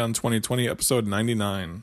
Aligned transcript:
on 0.00 0.12
2020 0.12 0.68
episode 0.68 1.06
99. 1.06 1.82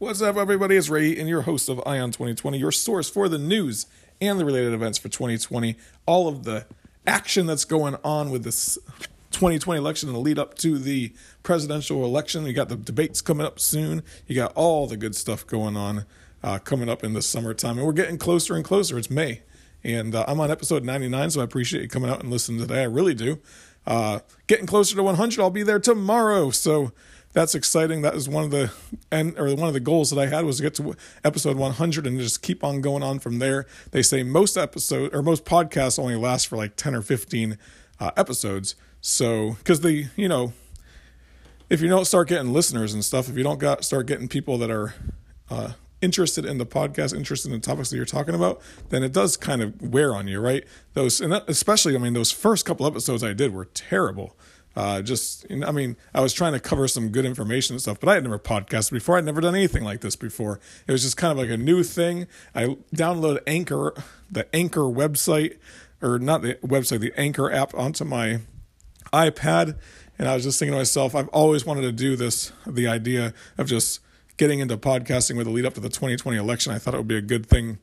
What's 0.00 0.22
up, 0.22 0.38
everybody? 0.38 0.76
It's 0.76 0.88
Ray, 0.88 1.14
and 1.18 1.28
your 1.28 1.42
host 1.42 1.68
of 1.68 1.78
Eye 1.84 2.00
on 2.00 2.10
2020, 2.10 2.56
your 2.56 2.72
source 2.72 3.10
for 3.10 3.28
the 3.28 3.36
news 3.36 3.84
and 4.18 4.40
the 4.40 4.46
related 4.46 4.72
events 4.72 4.96
for 4.96 5.10
2020. 5.10 5.76
All 6.06 6.26
of 6.26 6.44
the 6.44 6.64
action 7.06 7.44
that's 7.44 7.66
going 7.66 7.96
on 8.02 8.30
with 8.30 8.42
this 8.42 8.78
2020 9.32 9.78
election 9.78 10.08
and 10.08 10.16
the 10.16 10.20
lead 10.20 10.38
up 10.38 10.54
to 10.54 10.78
the 10.78 11.12
presidential 11.42 12.02
election. 12.02 12.46
You 12.46 12.54
got 12.54 12.70
the 12.70 12.76
debates 12.76 13.20
coming 13.20 13.44
up 13.44 13.60
soon. 13.60 14.02
You 14.26 14.36
got 14.36 14.54
all 14.54 14.86
the 14.86 14.96
good 14.96 15.14
stuff 15.14 15.46
going 15.46 15.76
on 15.76 16.06
uh, 16.42 16.60
coming 16.60 16.88
up 16.88 17.04
in 17.04 17.12
the 17.12 17.20
summertime, 17.20 17.76
and 17.76 17.86
we're 17.86 17.92
getting 17.92 18.16
closer 18.16 18.54
and 18.54 18.64
closer. 18.64 18.96
It's 18.96 19.10
May, 19.10 19.42
and 19.84 20.14
uh, 20.14 20.24
I'm 20.26 20.40
on 20.40 20.50
episode 20.50 20.82
99, 20.82 21.32
so 21.32 21.42
I 21.42 21.44
appreciate 21.44 21.82
you 21.82 21.88
coming 21.88 22.08
out 22.08 22.22
and 22.22 22.30
listening 22.30 22.58
today. 22.58 22.80
I 22.80 22.86
really 22.86 23.12
do. 23.12 23.38
Uh, 23.86 24.20
getting 24.46 24.64
closer 24.64 24.96
to 24.96 25.02
100. 25.02 25.42
I'll 25.42 25.50
be 25.50 25.62
there 25.62 25.78
tomorrow, 25.78 26.48
so 26.48 26.92
that's 27.32 27.54
exciting. 27.54 28.02
That 28.02 28.14
is 28.14 28.28
one 28.28 28.44
of 28.44 28.50
the 28.50 28.72
and 29.10 29.38
or 29.38 29.54
one 29.54 29.68
of 29.68 29.74
the 29.74 29.80
goals 29.80 30.10
that 30.10 30.18
I 30.18 30.26
had 30.26 30.44
was 30.44 30.56
to 30.56 30.62
get 30.64 30.74
to 30.76 30.96
episode 31.24 31.56
100 31.56 32.06
and 32.06 32.18
just 32.18 32.42
keep 32.42 32.64
on 32.64 32.80
going 32.80 33.02
on 33.02 33.18
from 33.18 33.38
there. 33.38 33.66
They 33.92 34.02
say 34.02 34.22
most 34.22 34.56
episode 34.56 35.14
or 35.14 35.22
most 35.22 35.44
podcasts 35.44 35.98
only 35.98 36.16
last 36.16 36.48
for 36.48 36.56
like 36.56 36.76
10 36.76 36.94
or 36.94 37.02
15 37.02 37.56
uh, 38.00 38.10
episodes. 38.16 38.74
So 39.00 39.52
because 39.58 39.80
the 39.80 40.06
you 40.16 40.28
know 40.28 40.52
if 41.68 41.80
you 41.80 41.88
don't 41.88 42.04
start 42.04 42.28
getting 42.28 42.52
listeners 42.52 42.92
and 42.92 43.04
stuff, 43.04 43.28
if 43.28 43.36
you 43.36 43.44
don't 43.44 43.60
got 43.60 43.84
start 43.84 44.06
getting 44.06 44.28
people 44.28 44.58
that 44.58 44.70
are 44.70 44.94
uh, 45.48 45.72
interested 46.02 46.44
in 46.44 46.58
the 46.58 46.66
podcast, 46.66 47.14
interested 47.16 47.52
in 47.52 47.60
the 47.60 47.64
topics 47.64 47.90
that 47.90 47.96
you're 47.96 48.04
talking 48.04 48.34
about, 48.34 48.60
then 48.88 49.02
it 49.02 49.12
does 49.12 49.36
kind 49.36 49.62
of 49.62 49.80
wear 49.80 50.14
on 50.14 50.26
you, 50.26 50.40
right? 50.40 50.64
Those 50.94 51.20
and 51.20 51.32
especially, 51.46 51.94
I 51.94 51.98
mean, 51.98 52.12
those 52.12 52.32
first 52.32 52.66
couple 52.66 52.86
episodes 52.86 53.22
I 53.22 53.32
did 53.32 53.54
were 53.54 53.66
terrible. 53.66 54.36
Uh, 54.76 55.02
just, 55.02 55.46
I 55.50 55.72
mean, 55.72 55.96
I 56.14 56.20
was 56.20 56.32
trying 56.32 56.52
to 56.52 56.60
cover 56.60 56.86
some 56.86 57.08
good 57.08 57.24
information 57.24 57.74
and 57.74 57.82
stuff, 57.82 57.98
but 57.98 58.08
I 58.08 58.14
had 58.14 58.22
never 58.22 58.38
podcasted 58.38 58.92
before. 58.92 59.18
I'd 59.18 59.24
never 59.24 59.40
done 59.40 59.54
anything 59.54 59.82
like 59.84 60.00
this 60.00 60.16
before. 60.16 60.60
It 60.86 60.92
was 60.92 61.02
just 61.02 61.16
kind 61.16 61.32
of 61.32 61.38
like 61.38 61.50
a 61.50 61.56
new 61.56 61.82
thing. 61.82 62.26
I 62.54 62.76
downloaded 62.94 63.40
Anchor, 63.46 63.94
the 64.30 64.54
Anchor 64.54 64.82
website, 64.82 65.58
or 66.00 66.18
not 66.18 66.42
the 66.42 66.54
website, 66.56 67.00
the 67.00 67.12
Anchor 67.16 67.50
app 67.52 67.74
onto 67.74 68.04
my 68.04 68.40
iPad. 69.12 69.76
And 70.18 70.28
I 70.28 70.34
was 70.34 70.44
just 70.44 70.58
thinking 70.58 70.72
to 70.72 70.78
myself, 70.78 71.14
I've 71.14 71.28
always 71.28 71.64
wanted 71.64 71.82
to 71.82 71.92
do 71.92 72.14
this, 72.14 72.52
the 72.66 72.86
idea 72.86 73.34
of 73.58 73.66
just 73.66 74.00
getting 74.36 74.60
into 74.60 74.76
podcasting 74.76 75.36
with 75.36 75.46
the 75.46 75.52
lead 75.52 75.66
up 75.66 75.74
to 75.74 75.80
the 75.80 75.88
2020 75.88 76.38
election. 76.38 76.72
I 76.72 76.78
thought 76.78 76.94
it 76.94 76.98
would 76.98 77.08
be 77.08 77.16
a 77.16 77.22
good 77.22 77.46
thing 77.46 77.78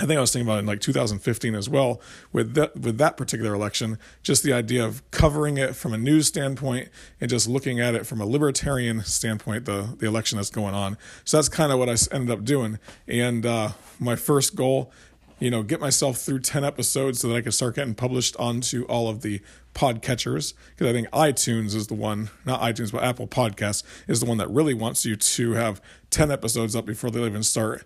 I 0.00 0.06
think 0.06 0.16
I 0.16 0.20
was 0.20 0.32
thinking 0.32 0.46
about 0.46 0.56
it 0.56 0.60
in 0.60 0.66
like 0.66 0.80
2015 0.80 1.56
as 1.56 1.68
well 1.68 2.00
with 2.32 2.54
that 2.54 2.76
with 2.76 2.98
that 2.98 3.16
particular 3.16 3.52
election, 3.52 3.98
just 4.22 4.44
the 4.44 4.52
idea 4.52 4.84
of 4.84 5.08
covering 5.10 5.58
it 5.58 5.74
from 5.74 5.92
a 5.92 5.98
news 5.98 6.28
standpoint 6.28 6.88
and 7.20 7.28
just 7.28 7.48
looking 7.48 7.80
at 7.80 7.96
it 7.96 8.06
from 8.06 8.20
a 8.20 8.26
libertarian 8.26 9.02
standpoint, 9.02 9.64
the 9.64 9.96
the 9.98 10.06
election 10.06 10.36
that's 10.36 10.50
going 10.50 10.74
on. 10.74 10.96
So 11.24 11.36
that's 11.36 11.48
kind 11.48 11.72
of 11.72 11.80
what 11.80 11.88
I 11.88 11.96
ended 12.12 12.30
up 12.30 12.44
doing. 12.44 12.78
And 13.08 13.44
uh, 13.44 13.70
my 13.98 14.14
first 14.14 14.54
goal, 14.54 14.92
you 15.40 15.50
know, 15.50 15.64
get 15.64 15.80
myself 15.80 16.18
through 16.18 16.40
10 16.40 16.64
episodes 16.64 17.20
so 17.20 17.28
that 17.28 17.34
I 17.36 17.40
could 17.40 17.54
start 17.54 17.74
getting 17.74 17.94
published 17.94 18.36
onto 18.36 18.84
all 18.84 19.08
of 19.08 19.22
the 19.22 19.40
podcatchers 19.74 20.54
because 20.70 20.88
I 20.88 20.92
think 20.92 21.08
iTunes 21.10 21.74
is 21.74 21.88
the 21.88 21.94
one, 21.94 22.30
not 22.44 22.60
iTunes, 22.60 22.92
but 22.92 23.02
Apple 23.02 23.26
Podcasts 23.26 23.82
is 24.06 24.20
the 24.20 24.26
one 24.26 24.38
that 24.38 24.50
really 24.50 24.74
wants 24.74 25.04
you 25.04 25.16
to 25.16 25.52
have 25.52 25.80
10 26.10 26.30
episodes 26.30 26.76
up 26.76 26.86
before 26.86 27.10
they 27.10 27.24
even 27.24 27.42
start 27.42 27.84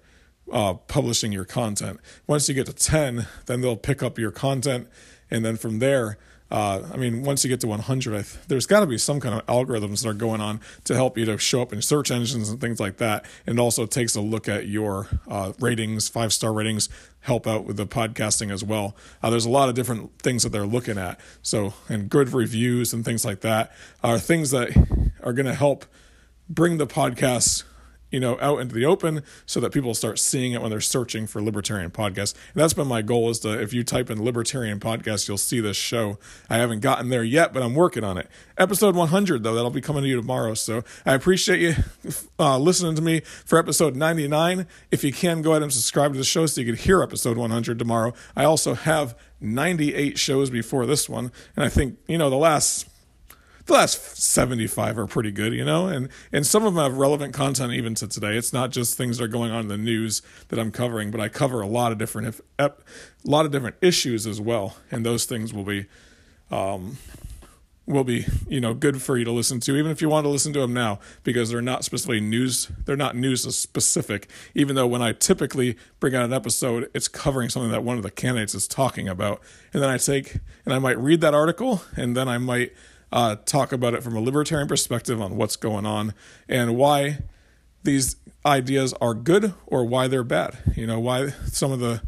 uh, 0.50 0.74
publishing 0.74 1.32
your 1.32 1.44
content. 1.44 2.00
Once 2.26 2.48
you 2.48 2.54
get 2.54 2.66
to 2.66 2.72
10, 2.72 3.26
then 3.46 3.60
they'll 3.60 3.76
pick 3.76 4.02
up 4.02 4.18
your 4.18 4.30
content. 4.30 4.88
And 5.30 5.44
then 5.44 5.56
from 5.56 5.78
there, 5.78 6.18
uh, 6.52 6.86
I 6.92 6.98
mean, 6.98 7.22
once 7.22 7.42
you 7.42 7.48
get 7.48 7.60
to 7.60 7.66
100, 7.66 8.12
th- 8.12 8.44
there's 8.46 8.66
got 8.66 8.80
to 8.80 8.86
be 8.86 8.98
some 8.98 9.20
kind 9.20 9.34
of 9.34 9.46
algorithms 9.46 10.02
that 10.02 10.10
are 10.10 10.14
going 10.14 10.42
on 10.42 10.60
to 10.84 10.94
help 10.94 11.16
you 11.16 11.24
to 11.24 11.38
show 11.38 11.62
up 11.62 11.72
in 11.72 11.80
search 11.80 12.10
engines 12.10 12.50
and 12.50 12.60
things 12.60 12.78
like 12.78 12.98
that. 12.98 13.24
And 13.46 13.58
also 13.58 13.86
takes 13.86 14.14
a 14.14 14.20
look 14.20 14.50
at 14.50 14.66
your 14.66 15.08
uh, 15.26 15.54
ratings, 15.60 16.10
five 16.10 16.30
star 16.30 16.52
ratings, 16.52 16.90
help 17.20 17.46
out 17.46 17.64
with 17.64 17.78
the 17.78 17.86
podcasting 17.86 18.52
as 18.52 18.62
well. 18.62 18.94
Uh, 19.22 19.30
there's 19.30 19.46
a 19.46 19.50
lot 19.50 19.70
of 19.70 19.74
different 19.74 20.18
things 20.18 20.42
that 20.42 20.50
they're 20.50 20.66
looking 20.66 20.98
at. 20.98 21.18
So, 21.40 21.72
and 21.88 22.10
good 22.10 22.34
reviews 22.34 22.92
and 22.92 23.02
things 23.02 23.24
like 23.24 23.40
that 23.40 23.72
are 24.04 24.18
things 24.18 24.50
that 24.50 24.76
are 25.22 25.32
going 25.32 25.46
to 25.46 25.54
help 25.54 25.86
bring 26.50 26.76
the 26.76 26.86
podcast 26.86 27.64
you 28.12 28.20
know, 28.20 28.38
out 28.40 28.60
into 28.60 28.74
the 28.74 28.84
open 28.84 29.22
so 29.46 29.58
that 29.58 29.72
people 29.72 29.94
start 29.94 30.18
seeing 30.18 30.52
it 30.52 30.60
when 30.60 30.70
they're 30.70 30.80
searching 30.80 31.26
for 31.26 31.42
libertarian 31.42 31.90
podcasts. 31.90 32.34
And 32.34 32.62
that's 32.62 32.74
been 32.74 32.86
my 32.86 33.02
goal 33.02 33.30
is 33.30 33.40
to, 33.40 33.60
if 33.60 33.72
you 33.72 33.82
type 33.82 34.10
in 34.10 34.22
libertarian 34.22 34.78
podcast, 34.78 35.26
you'll 35.26 35.38
see 35.38 35.60
this 35.60 35.76
show. 35.76 36.18
I 36.48 36.58
haven't 36.58 36.80
gotten 36.80 37.08
there 37.08 37.24
yet, 37.24 37.52
but 37.52 37.62
I'm 37.62 37.74
working 37.74 38.04
on 38.04 38.18
it. 38.18 38.28
Episode 38.58 38.94
100, 38.94 39.42
though, 39.42 39.54
that'll 39.54 39.70
be 39.70 39.80
coming 39.80 40.02
to 40.02 40.08
you 40.08 40.16
tomorrow. 40.16 40.54
So 40.54 40.84
I 41.04 41.14
appreciate 41.14 41.60
you 41.60 41.74
uh, 42.38 42.58
listening 42.58 42.94
to 42.94 43.02
me 43.02 43.20
for 43.20 43.58
episode 43.58 43.96
99. 43.96 44.66
If 44.90 45.02
you 45.02 45.12
can, 45.12 45.42
go 45.42 45.52
ahead 45.52 45.62
and 45.62 45.72
subscribe 45.72 46.12
to 46.12 46.18
the 46.18 46.24
show 46.24 46.46
so 46.46 46.60
you 46.60 46.66
can 46.66 46.76
hear 46.76 47.02
episode 47.02 47.38
100 47.38 47.78
tomorrow. 47.78 48.12
I 48.36 48.44
also 48.44 48.74
have 48.74 49.18
98 49.40 50.18
shows 50.18 50.50
before 50.50 50.86
this 50.86 51.08
one. 51.08 51.32
And 51.56 51.64
I 51.64 51.68
think, 51.68 51.98
you 52.06 52.18
know, 52.18 52.30
the 52.30 52.36
last 52.36 52.88
the 53.66 53.72
last 53.72 54.16
75 54.16 54.98
are 54.98 55.06
pretty 55.06 55.30
good, 55.30 55.52
you 55.52 55.64
know, 55.64 55.86
and 55.86 56.08
and 56.32 56.46
some 56.46 56.64
of 56.64 56.74
them 56.74 56.82
have 56.82 56.98
relevant 56.98 57.34
content 57.34 57.72
even 57.72 57.94
to 57.96 58.08
today. 58.08 58.36
It's 58.36 58.52
not 58.52 58.70
just 58.70 58.96
things 58.96 59.18
that 59.18 59.24
are 59.24 59.28
going 59.28 59.50
on 59.50 59.60
in 59.60 59.68
the 59.68 59.78
news 59.78 60.22
that 60.48 60.58
I'm 60.58 60.72
covering, 60.72 61.10
but 61.10 61.20
I 61.20 61.28
cover 61.28 61.60
a 61.60 61.66
lot 61.66 61.92
of 61.92 61.98
different 61.98 62.28
if, 62.28 62.40
a 62.58 62.72
lot 63.24 63.46
of 63.46 63.52
different 63.52 63.76
issues 63.80 64.26
as 64.26 64.40
well, 64.40 64.76
and 64.90 65.06
those 65.06 65.24
things 65.24 65.52
will 65.52 65.64
be 65.64 65.86
um, 66.50 66.98
will 67.86 68.04
be 68.04 68.26
you 68.48 68.60
know 68.60 68.74
good 68.74 69.02
for 69.02 69.16
you 69.16 69.24
to 69.24 69.32
listen 69.32 69.58
to 69.58 69.76
even 69.76 69.90
if 69.90 70.00
you 70.00 70.08
want 70.08 70.24
to 70.24 70.28
listen 70.28 70.52
to 70.52 70.60
them 70.60 70.72
now 70.72 71.00
because 71.24 71.50
they're 71.50 71.60
not 71.60 71.84
specifically 71.84 72.20
news 72.20 72.70
they're 72.84 72.96
not 72.96 73.16
news 73.16 73.42
specific 73.56 74.30
even 74.54 74.76
though 74.76 74.86
when 74.86 75.02
i 75.02 75.12
typically 75.12 75.76
bring 75.98 76.14
out 76.14 76.24
an 76.24 76.32
episode 76.32 76.88
it's 76.94 77.08
covering 77.08 77.48
something 77.48 77.72
that 77.72 77.82
one 77.82 77.96
of 77.96 78.04
the 78.04 78.10
candidates 78.10 78.54
is 78.54 78.68
talking 78.68 79.08
about 79.08 79.40
and 79.72 79.82
then 79.82 79.90
i 79.90 79.96
take 79.96 80.36
and 80.64 80.72
i 80.72 80.78
might 80.78 80.96
read 80.96 81.20
that 81.20 81.34
article 81.34 81.82
and 81.96 82.16
then 82.16 82.28
i 82.28 82.38
might 82.38 82.72
uh, 83.12 83.36
talk 83.44 83.72
about 83.72 83.94
it 83.94 84.02
from 84.02 84.16
a 84.16 84.20
libertarian 84.20 84.66
perspective 84.66 85.20
on 85.20 85.36
what's 85.36 85.56
going 85.56 85.86
on 85.86 86.14
and 86.48 86.76
why 86.76 87.18
these 87.84 88.16
ideas 88.44 88.94
are 89.00 89.14
good 89.14 89.54
or 89.66 89.84
why 89.84 90.08
they're 90.08 90.24
bad. 90.24 90.56
You 90.76 90.86
know, 90.86 90.98
why 90.98 91.28
some 91.46 91.72
of 91.72 91.80
the 91.80 92.02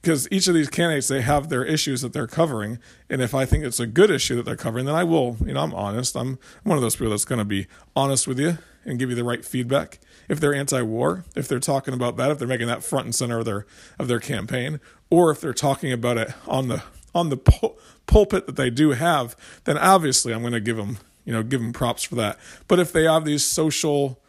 because 0.00 0.28
each 0.30 0.46
of 0.46 0.54
these 0.54 0.70
candidates 0.70 1.08
they 1.08 1.20
have 1.20 1.48
their 1.48 1.64
issues 1.64 2.02
that 2.02 2.12
they're 2.12 2.26
covering. 2.26 2.78
And 3.10 3.20
if 3.20 3.34
i 3.34 3.44
think 3.44 3.64
it's 3.64 3.80
a 3.80 3.86
good 3.86 4.10
issue 4.10 4.36
that 4.36 4.44
they're 4.44 4.56
covering 4.56 4.86
then 4.86 4.94
i 4.94 5.04
will 5.04 5.36
you 5.44 5.52
know 5.52 5.60
i'm 5.60 5.74
honest. 5.74 6.16
I'm 6.16 6.38
one 6.62 6.78
of 6.78 6.82
those 6.82 6.96
people 6.96 7.10
that's 7.10 7.24
going 7.24 7.40
to 7.40 7.44
be 7.44 7.66
honest 7.94 8.26
with 8.26 8.38
you 8.38 8.58
and 8.84 8.98
give 8.98 9.10
you 9.10 9.16
the 9.16 9.24
right 9.24 9.44
feedback. 9.44 9.98
If 10.28 10.40
they're 10.40 10.54
anti-war 10.54 11.24
if 11.36 11.48
they're 11.48 11.60
talking 11.60 11.94
about 11.94 12.16
that 12.16 12.30
if 12.30 12.38
they're 12.38 12.48
making 12.48 12.68
that 12.68 12.84
front 12.84 13.06
and 13.06 13.14
center 13.14 13.40
of 13.40 13.44
their 13.44 13.66
of 13.98 14.08
their 14.08 14.20
campaign 14.20 14.80
or 15.10 15.30
if 15.30 15.40
they're 15.40 15.52
talking 15.52 15.92
about 15.92 16.16
it 16.16 16.32
on 16.46 16.68
the 16.68 16.82
on 17.14 17.28
the 17.30 17.36
pul- 17.36 17.78
pulpit 18.06 18.46
that 18.46 18.56
they 18.56 18.70
do 18.70 18.90
have, 18.90 19.36
then 19.64 19.78
obviously 19.78 20.32
I'm 20.32 20.40
going 20.40 20.52
to 20.52 20.60
give 20.60 20.76
them, 20.76 20.98
you 21.24 21.32
know, 21.32 21.42
give 21.42 21.60
them 21.60 21.72
props 21.72 22.02
for 22.02 22.14
that. 22.16 22.38
But 22.66 22.78
if 22.78 22.92
they 22.92 23.04
have 23.04 23.24
these 23.24 23.44
social 23.44 24.20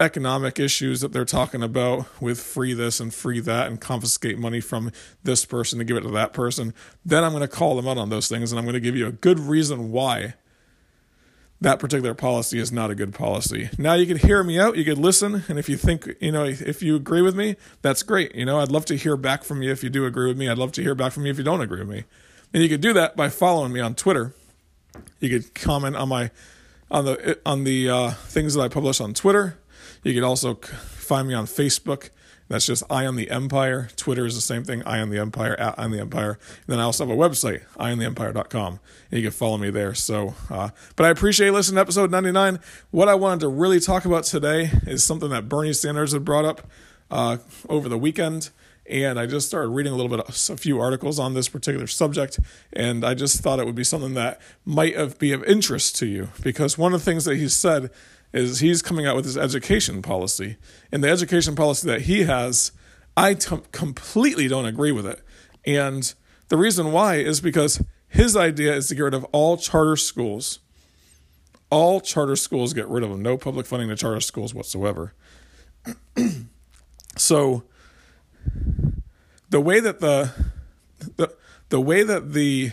economic 0.00 0.58
issues 0.58 1.00
that 1.00 1.12
they're 1.12 1.24
talking 1.24 1.62
about 1.62 2.06
with 2.20 2.40
free 2.40 2.74
this 2.74 2.98
and 2.98 3.14
free 3.14 3.40
that 3.40 3.68
and 3.68 3.80
confiscate 3.80 4.38
money 4.38 4.60
from 4.60 4.90
this 5.22 5.44
person 5.44 5.78
to 5.78 5.84
give 5.84 5.96
it 5.96 6.02
to 6.02 6.10
that 6.10 6.32
person, 6.32 6.74
then 7.04 7.22
I'm 7.22 7.32
going 7.32 7.42
to 7.42 7.48
call 7.48 7.76
them 7.76 7.86
out 7.86 7.98
on 7.98 8.10
those 8.10 8.28
things 8.28 8.50
and 8.50 8.58
I'm 8.58 8.64
going 8.64 8.74
to 8.74 8.80
give 8.80 8.96
you 8.96 9.06
a 9.06 9.12
good 9.12 9.38
reason 9.38 9.92
why 9.92 10.34
that 11.60 11.78
particular 11.78 12.14
policy 12.14 12.58
is 12.58 12.70
not 12.70 12.90
a 12.90 12.94
good 12.94 13.14
policy. 13.14 13.70
Now 13.78 13.94
you 13.94 14.06
could 14.06 14.18
hear 14.18 14.42
me 14.42 14.58
out, 14.58 14.76
you 14.76 14.84
could 14.84 14.98
listen, 14.98 15.44
and 15.48 15.58
if 15.58 15.68
you 15.68 15.76
think, 15.76 16.08
you 16.20 16.32
know, 16.32 16.44
if 16.44 16.82
you 16.82 16.96
agree 16.96 17.22
with 17.22 17.34
me, 17.34 17.56
that's 17.80 18.02
great. 18.02 18.34
You 18.34 18.44
know, 18.44 18.60
I'd 18.60 18.70
love 18.70 18.84
to 18.86 18.96
hear 18.96 19.16
back 19.16 19.44
from 19.44 19.62
you 19.62 19.70
if 19.70 19.82
you 19.82 19.90
do 19.90 20.04
agree 20.04 20.28
with 20.28 20.36
me. 20.36 20.48
I'd 20.48 20.58
love 20.58 20.72
to 20.72 20.82
hear 20.82 20.94
back 20.94 21.12
from 21.12 21.24
you 21.24 21.30
if 21.30 21.38
you 21.38 21.44
don't 21.44 21.60
agree 21.60 21.80
with 21.80 21.88
me. 21.88 22.04
And 22.52 22.62
you 22.62 22.68
could 22.68 22.80
do 22.80 22.92
that 22.92 23.16
by 23.16 23.28
following 23.28 23.72
me 23.72 23.80
on 23.80 23.94
Twitter. 23.94 24.34
You 25.20 25.28
could 25.28 25.54
comment 25.54 25.96
on 25.96 26.08
my 26.08 26.30
on 26.90 27.04
the 27.04 27.38
on 27.44 27.64
the 27.64 27.90
uh, 27.90 28.10
things 28.10 28.54
that 28.54 28.60
I 28.60 28.68
publish 28.68 29.00
on 29.00 29.14
Twitter. 29.14 29.58
You 30.02 30.14
can 30.14 30.24
also 30.24 30.54
find 30.54 31.28
me 31.28 31.34
on 31.34 31.46
Facebook. 31.46 32.10
That's 32.48 32.66
just 32.66 32.82
I 32.90 33.04
am 33.04 33.16
the 33.16 33.30
Empire. 33.30 33.88
Twitter 33.96 34.26
is 34.26 34.34
the 34.34 34.40
same 34.40 34.64
thing. 34.64 34.82
I 34.82 34.98
am 34.98 35.10
the 35.10 35.18
Empire 35.18 35.58
at 35.58 35.78
I 35.78 35.84
am 35.84 35.92
the 35.92 36.00
Empire. 36.00 36.32
And 36.32 36.66
then 36.66 36.78
I 36.78 36.82
also 36.82 37.06
have 37.06 37.16
a 37.16 37.18
website, 37.18 37.62
iamtheempire.com. 37.78 38.80
And 39.10 39.20
you 39.20 39.22
can 39.22 39.32
follow 39.32 39.56
me 39.56 39.70
there. 39.70 39.94
So, 39.94 40.34
uh, 40.50 40.70
but 40.96 41.06
I 41.06 41.08
appreciate 41.08 41.50
listening 41.50 41.76
to 41.76 41.80
episode 41.80 42.10
99. 42.10 42.60
What 42.90 43.08
I 43.08 43.14
wanted 43.14 43.40
to 43.40 43.48
really 43.48 43.80
talk 43.80 44.04
about 44.04 44.24
today 44.24 44.70
is 44.86 45.02
something 45.02 45.30
that 45.30 45.48
Bernie 45.48 45.72
Sanders 45.72 46.12
had 46.12 46.24
brought 46.24 46.44
up 46.44 46.68
uh, 47.10 47.38
over 47.68 47.88
the 47.88 47.98
weekend 47.98 48.50
and 48.86 49.18
I 49.18 49.26
just 49.26 49.48
started 49.48 49.68
reading 49.68 49.92
a 49.92 49.96
little 49.96 50.14
bit, 50.14 50.20
of, 50.20 50.50
a 50.50 50.56
few 50.56 50.80
articles 50.80 51.18
on 51.18 51.34
this 51.34 51.48
particular 51.48 51.86
subject, 51.86 52.38
and 52.72 53.04
I 53.04 53.14
just 53.14 53.40
thought 53.40 53.58
it 53.58 53.66
would 53.66 53.74
be 53.74 53.84
something 53.84 54.14
that 54.14 54.40
might 54.64 54.96
have, 54.96 55.18
be 55.18 55.32
of 55.32 55.42
interest 55.44 55.96
to 55.96 56.06
you 56.06 56.28
because 56.42 56.76
one 56.76 56.92
of 56.92 57.00
the 57.00 57.04
things 57.04 57.24
that 57.24 57.36
he 57.36 57.48
said 57.48 57.90
is 58.34 58.58
he's 58.60 58.82
coming 58.82 59.06
out 59.06 59.16
with 59.16 59.24
his 59.24 59.38
education 59.38 60.02
policy, 60.02 60.56
and 60.92 61.02
the 61.02 61.08
education 61.08 61.54
policy 61.54 61.86
that 61.88 62.02
he 62.02 62.24
has, 62.24 62.72
I 63.16 63.34
t- 63.34 63.60
completely 63.72 64.48
don't 64.48 64.66
agree 64.66 64.92
with 64.92 65.06
it, 65.06 65.22
and 65.64 66.12
the 66.48 66.56
reason 66.56 66.92
why 66.92 67.16
is 67.16 67.40
because 67.40 67.82
his 68.08 68.36
idea 68.36 68.74
is 68.74 68.88
to 68.88 68.94
get 68.94 69.02
rid 69.02 69.14
of 69.14 69.24
all 69.32 69.56
charter 69.56 69.96
schools. 69.96 70.58
All 71.70 72.00
charter 72.00 72.36
schools 72.36 72.72
get 72.72 72.86
rid 72.88 73.02
of 73.02 73.10
them. 73.10 73.22
No 73.22 73.36
public 73.36 73.66
funding 73.66 73.88
to 73.88 73.96
charter 73.96 74.20
schools 74.20 74.54
whatsoever. 74.54 75.14
so 77.16 77.64
the 79.50 79.60
way 79.60 79.80
that 79.80 80.00
the 80.00 80.30
the 81.16 81.34
the 81.70 81.80
way 81.80 82.02
that 82.02 82.32
the 82.32 82.72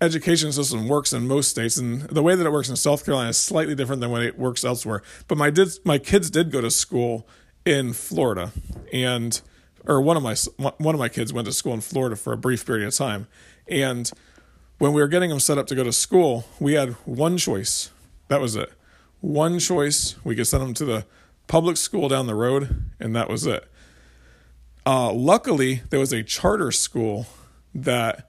education 0.00 0.52
system 0.52 0.88
works 0.88 1.12
in 1.12 1.26
most 1.26 1.48
states 1.48 1.76
and 1.76 2.02
the 2.02 2.22
way 2.22 2.34
that 2.34 2.46
it 2.46 2.52
works 2.52 2.68
in 2.68 2.76
South 2.76 3.04
Carolina 3.04 3.30
is 3.30 3.38
slightly 3.38 3.74
different 3.74 4.00
than 4.00 4.10
when 4.10 4.22
it 4.22 4.38
works 4.38 4.64
elsewhere. 4.64 5.02
But 5.28 5.38
my 5.38 5.50
did 5.50 5.70
my 5.84 5.98
kids 5.98 6.30
did 6.30 6.50
go 6.50 6.60
to 6.60 6.70
school 6.70 7.26
in 7.64 7.92
Florida 7.92 8.52
and 8.92 9.40
or 9.86 10.00
one 10.00 10.16
of 10.16 10.22
my 10.22 10.36
one 10.78 10.94
of 10.94 10.98
my 10.98 11.08
kids 11.08 11.32
went 11.32 11.46
to 11.46 11.52
school 11.52 11.72
in 11.72 11.80
Florida 11.80 12.16
for 12.16 12.32
a 12.32 12.36
brief 12.36 12.66
period 12.66 12.86
of 12.86 12.94
time 12.94 13.26
and 13.68 14.10
when 14.78 14.92
we 14.92 15.00
were 15.00 15.08
getting 15.08 15.30
them 15.30 15.40
set 15.40 15.56
up 15.56 15.66
to 15.68 15.74
go 15.74 15.84
to 15.84 15.92
school, 15.92 16.44
we 16.60 16.74
had 16.74 16.90
one 17.06 17.38
choice. 17.38 17.90
That 18.28 18.42
was 18.42 18.56
it. 18.56 18.70
One 19.20 19.58
choice. 19.58 20.16
We 20.22 20.36
could 20.36 20.46
send 20.46 20.62
them 20.62 20.74
to 20.74 20.84
the 20.84 21.06
public 21.46 21.78
school 21.78 22.08
down 22.08 22.26
the 22.26 22.34
road 22.34 22.84
and 23.00 23.16
that 23.16 23.30
was 23.30 23.46
it. 23.46 23.66
Uh, 24.84 25.12
luckily, 25.12 25.82
there 25.90 25.98
was 25.98 26.12
a 26.12 26.22
charter 26.22 26.70
school 26.70 27.26
that 27.74 28.28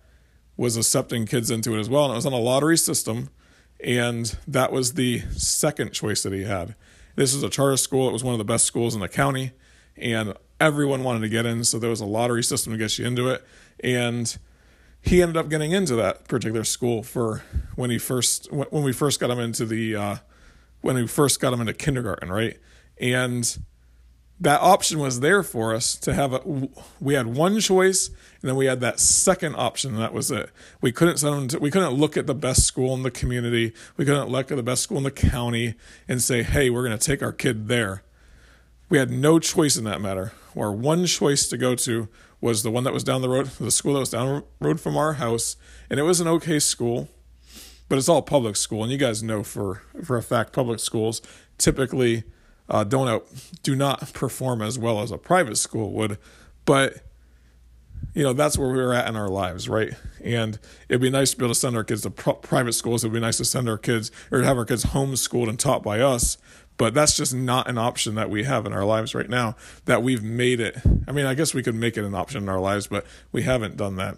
was 0.57 0.75
accepting 0.75 1.25
kids 1.25 1.49
into 1.51 1.75
it 1.75 1.79
as 1.79 1.89
well, 1.89 2.05
and 2.05 2.13
it 2.13 2.15
was 2.15 2.25
on 2.25 2.33
a 2.33 2.37
lottery 2.37 2.77
system, 2.77 3.29
and 3.79 4.37
that 4.47 4.71
was 4.71 4.95
the 4.95 5.19
second 5.31 5.93
choice 5.93 6.23
that 6.23 6.33
he 6.33 6.43
had. 6.43 6.75
This 7.15 7.33
was 7.33 7.43
a 7.43 7.49
charter 7.49 7.77
school; 7.77 8.09
it 8.09 8.13
was 8.13 8.23
one 8.23 8.33
of 8.33 8.39
the 8.39 8.43
best 8.43 8.65
schools 8.65 8.95
in 8.95 9.01
the 9.01 9.07
county, 9.07 9.51
and 9.95 10.33
everyone 10.59 11.03
wanted 11.03 11.21
to 11.21 11.29
get 11.29 11.45
in, 11.45 11.63
so 11.63 11.79
there 11.79 11.89
was 11.89 12.01
a 12.01 12.05
lottery 12.05 12.43
system 12.43 12.73
to 12.73 12.77
get 12.77 12.97
you 12.97 13.05
into 13.05 13.29
it, 13.29 13.45
and 13.83 14.37
he 15.01 15.21
ended 15.21 15.37
up 15.37 15.49
getting 15.49 15.71
into 15.71 15.95
that 15.95 16.27
particular 16.27 16.63
school 16.63 17.03
for 17.03 17.43
when 17.75 17.89
he 17.89 17.97
first 17.97 18.51
when 18.51 18.83
we 18.83 18.91
first 18.91 19.19
got 19.19 19.29
him 19.29 19.39
into 19.39 19.65
the 19.65 19.95
uh, 19.95 20.15
when 20.81 20.95
we 20.95 21.07
first 21.07 21.39
got 21.39 21.53
him 21.53 21.61
into 21.61 21.73
kindergarten, 21.73 22.29
right? 22.29 22.57
And 22.99 23.57
that 24.39 24.61
option 24.61 24.99
was 24.99 25.19
there 25.19 25.41
for 25.41 25.73
us 25.73 25.95
to 25.95 26.13
have 26.13 26.33
a 26.33 26.69
we 26.99 27.15
had 27.15 27.27
one 27.27 27.59
choice 27.59 28.09
and 28.41 28.49
then 28.49 28.55
we 28.55 28.67
had 28.67 28.81
that 28.81 28.99
second 28.99 29.55
option 29.55 29.93
and 29.93 30.01
that 30.01 30.13
was 30.13 30.29
it. 30.29 30.51
We 30.79 30.91
couldn't 30.91 31.17
send 31.17 31.51
to, 31.51 31.59
we 31.59 31.71
couldn't 31.71 31.93
look 31.93 32.17
at 32.17 32.27
the 32.27 32.35
best 32.35 32.63
school 32.63 32.93
in 32.93 33.01
the 33.01 33.11
community. 33.11 33.73
We 33.95 34.05
couldn't 34.05 34.29
look 34.29 34.51
at 34.51 34.57
the 34.57 34.63
best 34.63 34.83
school 34.83 34.97
in 34.97 35.03
the 35.03 35.11
county 35.11 35.73
and 36.07 36.21
say 36.21 36.43
hey 36.43 36.69
we're 36.69 36.85
going 36.85 36.97
to 36.97 37.03
take 37.03 37.23
our 37.23 37.31
kid 37.31 37.67
there. 37.67 38.03
We 38.89 38.99
had 38.99 39.09
no 39.09 39.39
choice 39.39 39.75
in 39.75 39.83
that 39.85 40.01
matter. 40.01 40.33
Our 40.55 40.71
one 40.71 41.05
choice 41.07 41.47
to 41.49 41.57
go 41.57 41.75
to 41.75 42.07
was 42.39 42.61
the 42.61 42.71
one 42.71 42.83
that 42.83 42.93
was 42.93 43.03
down 43.03 43.21
the 43.21 43.29
road 43.29 43.47
the 43.59 43.71
school 43.71 43.93
that 43.93 43.99
was 43.99 44.11
down 44.11 44.43
the 44.59 44.65
road 44.65 44.79
from 44.79 44.95
our 44.95 45.13
house 45.13 45.55
and 45.89 45.99
it 45.99 46.03
was 46.03 46.19
an 46.19 46.27
okay 46.27 46.59
school 46.59 47.09
but 47.89 47.97
it's 47.97 48.07
all 48.07 48.21
public 48.21 48.55
school 48.55 48.83
and 48.83 48.91
you 48.91 48.97
guys 48.99 49.23
know 49.23 49.41
for 49.41 49.81
for 50.03 50.15
a 50.17 50.21
fact 50.21 50.53
public 50.53 50.79
schools 50.79 51.21
typically 51.57 52.23
uh, 52.69 52.83
don't 52.83 53.07
out, 53.07 53.27
do 53.63 53.75
not 53.75 54.13
perform 54.13 54.61
as 54.61 54.77
well 54.77 55.01
as 55.01 55.11
a 55.11 55.17
private 55.17 55.57
school 55.57 55.91
would, 55.93 56.17
but 56.65 57.01
you 58.13 58.23
know 58.23 58.33
that's 58.33 58.57
where 58.57 58.71
we 58.71 58.79
are 58.79 58.93
at 58.93 59.07
in 59.07 59.15
our 59.15 59.29
lives, 59.29 59.69
right? 59.69 59.93
And 60.23 60.59
it'd 60.89 61.01
be 61.01 61.09
nice 61.09 61.31
to 61.31 61.37
be 61.37 61.45
able 61.45 61.53
to 61.53 61.59
send 61.59 61.75
our 61.75 61.83
kids 61.83 62.01
to 62.01 62.09
private 62.09 62.73
schools. 62.73 63.03
It'd 63.03 63.13
be 63.13 63.19
nice 63.19 63.37
to 63.37 63.45
send 63.45 63.69
our 63.69 63.77
kids 63.77 64.11
or 64.31 64.41
have 64.41 64.57
our 64.57 64.65
kids 64.65 64.85
homeschooled 64.85 65.49
and 65.49 65.59
taught 65.59 65.83
by 65.83 65.99
us. 65.99 66.37
But 66.77 66.93
that's 66.93 67.17
just 67.17 67.33
not 67.33 67.67
an 67.67 67.79
option 67.79 68.15
that 68.15 68.29
we 68.29 68.43
have 68.43 68.67
in 68.67 68.73
our 68.73 68.85
lives 68.85 69.15
right 69.15 69.29
now. 69.29 69.55
That 69.85 70.03
we've 70.03 70.21
made 70.21 70.59
it. 70.59 70.77
I 71.07 71.11
mean, 71.11 71.25
I 71.25 71.33
guess 71.33 71.53
we 71.53 71.63
could 71.63 71.75
make 71.75 71.97
it 71.97 72.05
an 72.05 72.13
option 72.13 72.43
in 72.43 72.49
our 72.49 72.59
lives, 72.59 72.87
but 72.87 73.05
we 73.31 73.43
haven't 73.43 73.77
done 73.77 73.95
that. 73.95 74.17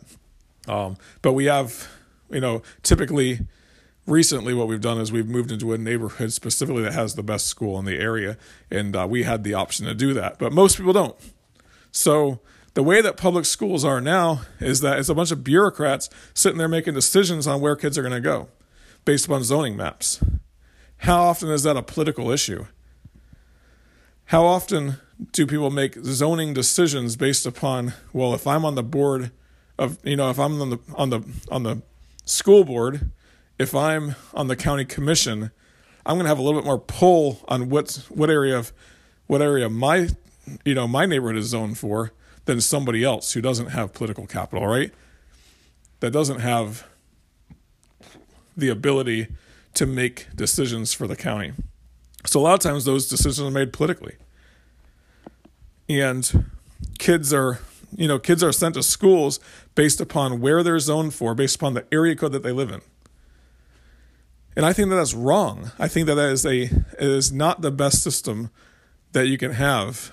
Um, 0.68 0.98
but 1.22 1.34
we 1.34 1.46
have, 1.46 1.90
you 2.30 2.42
know, 2.42 2.62
typically 2.84 3.40
recently 4.10 4.54
what 4.54 4.68
we've 4.68 4.82
done 4.82 5.00
is 5.00 5.12
we've 5.12 5.28
moved 5.28 5.52
into 5.52 5.74
a 5.74 5.78
neighborhood 5.78 6.34
specifically 6.34 6.84
that 6.84 6.94
has 6.94 7.16
the 7.16 7.24
best 7.24 7.48
school 7.48 7.78
in 7.80 7.86
the 7.86 7.98
area 7.98 8.38
and 8.70 8.96
uh, 8.96 9.06
we 9.10 9.24
had 9.24 9.44
the 9.44 9.54
option 9.54 9.86
to 9.86 9.94
do 9.94 10.14
that 10.14 10.40
but 10.40 10.52
most 10.52 10.78
people 10.78 10.94
don't. 10.94 11.16
So 11.92 12.40
the 12.74 12.84
way 12.84 13.02
that 13.02 13.18
public 13.18 13.46
schools 13.46 13.84
are 13.84 14.02
now 14.02 14.42
is 14.60 14.82
that 14.82 15.00
it's 15.00 15.10
a 15.10 15.16
bunch 15.16 15.32
of 15.32 15.44
bureaucrats 15.44 16.10
sitting 16.34 16.58
there 16.58 16.68
making 16.68 16.94
decisions 16.94 17.48
on 17.48 17.62
where 17.62 17.76
kids 17.76 17.98
are 17.98 18.02
going 18.02 18.14
to 18.14 18.22
go 18.22 18.48
based 19.06 19.26
upon 19.26 19.44
zoning 19.44 19.76
maps. 19.76 20.24
How 20.98 21.22
often 21.22 21.50
is 21.50 21.64
that 21.64 21.78
a 21.78 21.82
political 21.82 22.32
issue? 22.32 22.66
How 24.26 24.46
often 24.46 24.98
do 25.32 25.46
people 25.46 25.70
make 25.70 25.96
zoning 26.04 26.54
decisions 26.54 27.16
based 27.16 27.46
upon 27.46 27.94
well 28.14 28.34
if 28.34 28.48
i'm 28.48 28.64
on 28.64 28.76
the 28.76 28.84
board 28.84 29.32
of 29.78 29.98
you 30.04 30.16
know 30.16 30.30
if 30.30 30.40
i'm 30.40 30.62
on 30.62 30.70
the 30.70 30.80
on 30.96 31.10
the 31.10 31.22
on 31.52 31.64
the 31.64 31.82
school 32.26 32.64
board 32.64 33.12
if 33.60 33.76
I'm 33.76 34.16
on 34.34 34.48
the 34.48 34.56
county 34.56 34.86
commission, 34.86 35.52
I'm 36.06 36.16
going 36.16 36.24
to 36.24 36.30
have 36.30 36.40
a 36.40 36.42
little 36.42 36.60
bit 36.60 36.66
more 36.66 36.80
pull 36.80 37.42
on 37.48 37.70
what 37.70 38.08
what 38.10 38.30
area 38.30 38.58
of 38.58 38.72
what 39.28 39.42
area 39.42 39.70
my 39.70 40.10
you 40.66 40.74
know 40.74 40.88
my 40.88 41.06
neighborhood 41.06 41.38
is 41.38 41.48
zoned 41.48 41.78
for 41.78 42.14
than 42.46 42.62
somebody 42.62 43.04
else 43.04 43.34
who 43.34 43.42
doesn't 43.42 43.68
have 43.68 43.94
political 43.94 44.26
capital, 44.26 44.66
right? 44.66 44.92
That 46.00 46.12
doesn't 46.12 46.40
have 46.40 46.88
the 48.58 48.70
ability 48.70 49.28
to 49.76 49.86
make 49.86 50.28
decisions 50.36 50.94
for 50.94 51.06
the 51.06 51.16
county. 51.16 51.54
So 52.26 52.40
a 52.40 52.42
lot 52.42 52.54
of 52.54 52.60
times 52.60 52.86
those 52.86 53.08
decisions 53.08 53.48
are 53.48 53.52
made 53.52 53.72
politically. 53.72 54.16
And 55.88 56.50
kids 56.98 57.34
are, 57.34 57.60
you 57.96 58.08
know, 58.08 58.20
kids 58.20 58.44
are 58.44 58.52
sent 58.52 58.76
to 58.76 58.84
schools 58.84 59.40
based 59.76 60.02
upon 60.02 60.40
where 60.40 60.64
they're 60.64 60.80
zoned 60.80 61.14
for, 61.14 61.36
based 61.36 61.56
upon 61.56 61.74
the 61.74 61.86
area 61.92 62.16
code 62.16 62.32
that 62.32 62.44
they 62.44 62.52
live 62.52 62.72
in. 62.72 62.82
And 64.60 64.66
I 64.66 64.74
think 64.74 64.90
that 64.90 64.98
that's 64.98 65.14
wrong. 65.14 65.72
I 65.80 65.88
think 65.88 66.06
that 66.08 66.16
that 66.16 66.32
is 66.32 66.46
a 66.46 66.70
is 67.00 67.32
not 67.32 67.62
the 67.62 67.72
best 67.72 68.04
system 68.04 68.50
that 69.14 69.26
you 69.28 69.38
can 69.38 69.54
have 69.54 70.12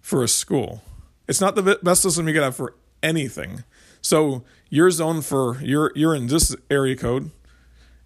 for 0.00 0.24
a 0.24 0.28
school. 0.28 0.82
It's 1.28 1.38
not 1.38 1.54
the 1.54 1.78
best 1.82 2.00
system 2.00 2.26
you 2.26 2.32
can 2.32 2.44
have 2.44 2.56
for 2.56 2.76
anything. 3.02 3.62
So 4.00 4.42
you're 4.70 4.90
zoned 4.90 5.26
for 5.26 5.60
you're 5.60 5.92
you're 5.94 6.14
in 6.14 6.28
this 6.28 6.56
area 6.70 6.96
code, 6.96 7.30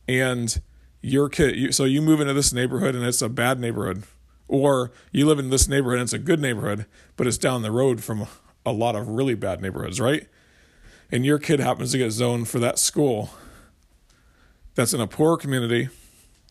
and 0.08 0.60
your 1.00 1.28
kid. 1.28 1.54
You, 1.54 1.70
so 1.70 1.84
you 1.84 2.02
move 2.02 2.20
into 2.20 2.34
this 2.34 2.52
neighborhood 2.52 2.96
and 2.96 3.04
it's 3.04 3.22
a 3.22 3.28
bad 3.28 3.60
neighborhood, 3.60 4.02
or 4.48 4.90
you 5.12 5.26
live 5.26 5.38
in 5.38 5.50
this 5.50 5.68
neighborhood 5.68 6.00
and 6.00 6.06
it's 6.06 6.12
a 6.12 6.18
good 6.18 6.40
neighborhood, 6.40 6.86
but 7.16 7.28
it's 7.28 7.38
down 7.38 7.62
the 7.62 7.70
road 7.70 8.02
from 8.02 8.26
a 8.66 8.72
lot 8.72 8.96
of 8.96 9.06
really 9.06 9.36
bad 9.36 9.62
neighborhoods, 9.62 10.00
right? 10.00 10.26
And 11.12 11.24
your 11.24 11.38
kid 11.38 11.60
happens 11.60 11.92
to 11.92 11.98
get 11.98 12.10
zoned 12.10 12.48
for 12.48 12.58
that 12.58 12.80
school 12.80 13.30
that's 14.76 14.94
in 14.94 15.00
a 15.00 15.06
poor 15.08 15.36
community 15.36 15.88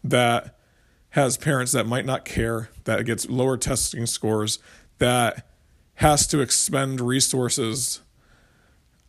that 0.04 0.58
has 1.12 1.38
parents 1.38 1.72
that 1.72 1.88
might 1.88 2.06
not 2.06 2.26
care, 2.26 2.70
that 2.84 3.06
gets 3.06 3.30
lower 3.30 3.56
testing 3.56 4.06
scores, 4.06 4.60
that 4.98 5.48
has 5.96 6.28
to 6.28 6.42
expend 6.42 7.00
resources 7.00 8.02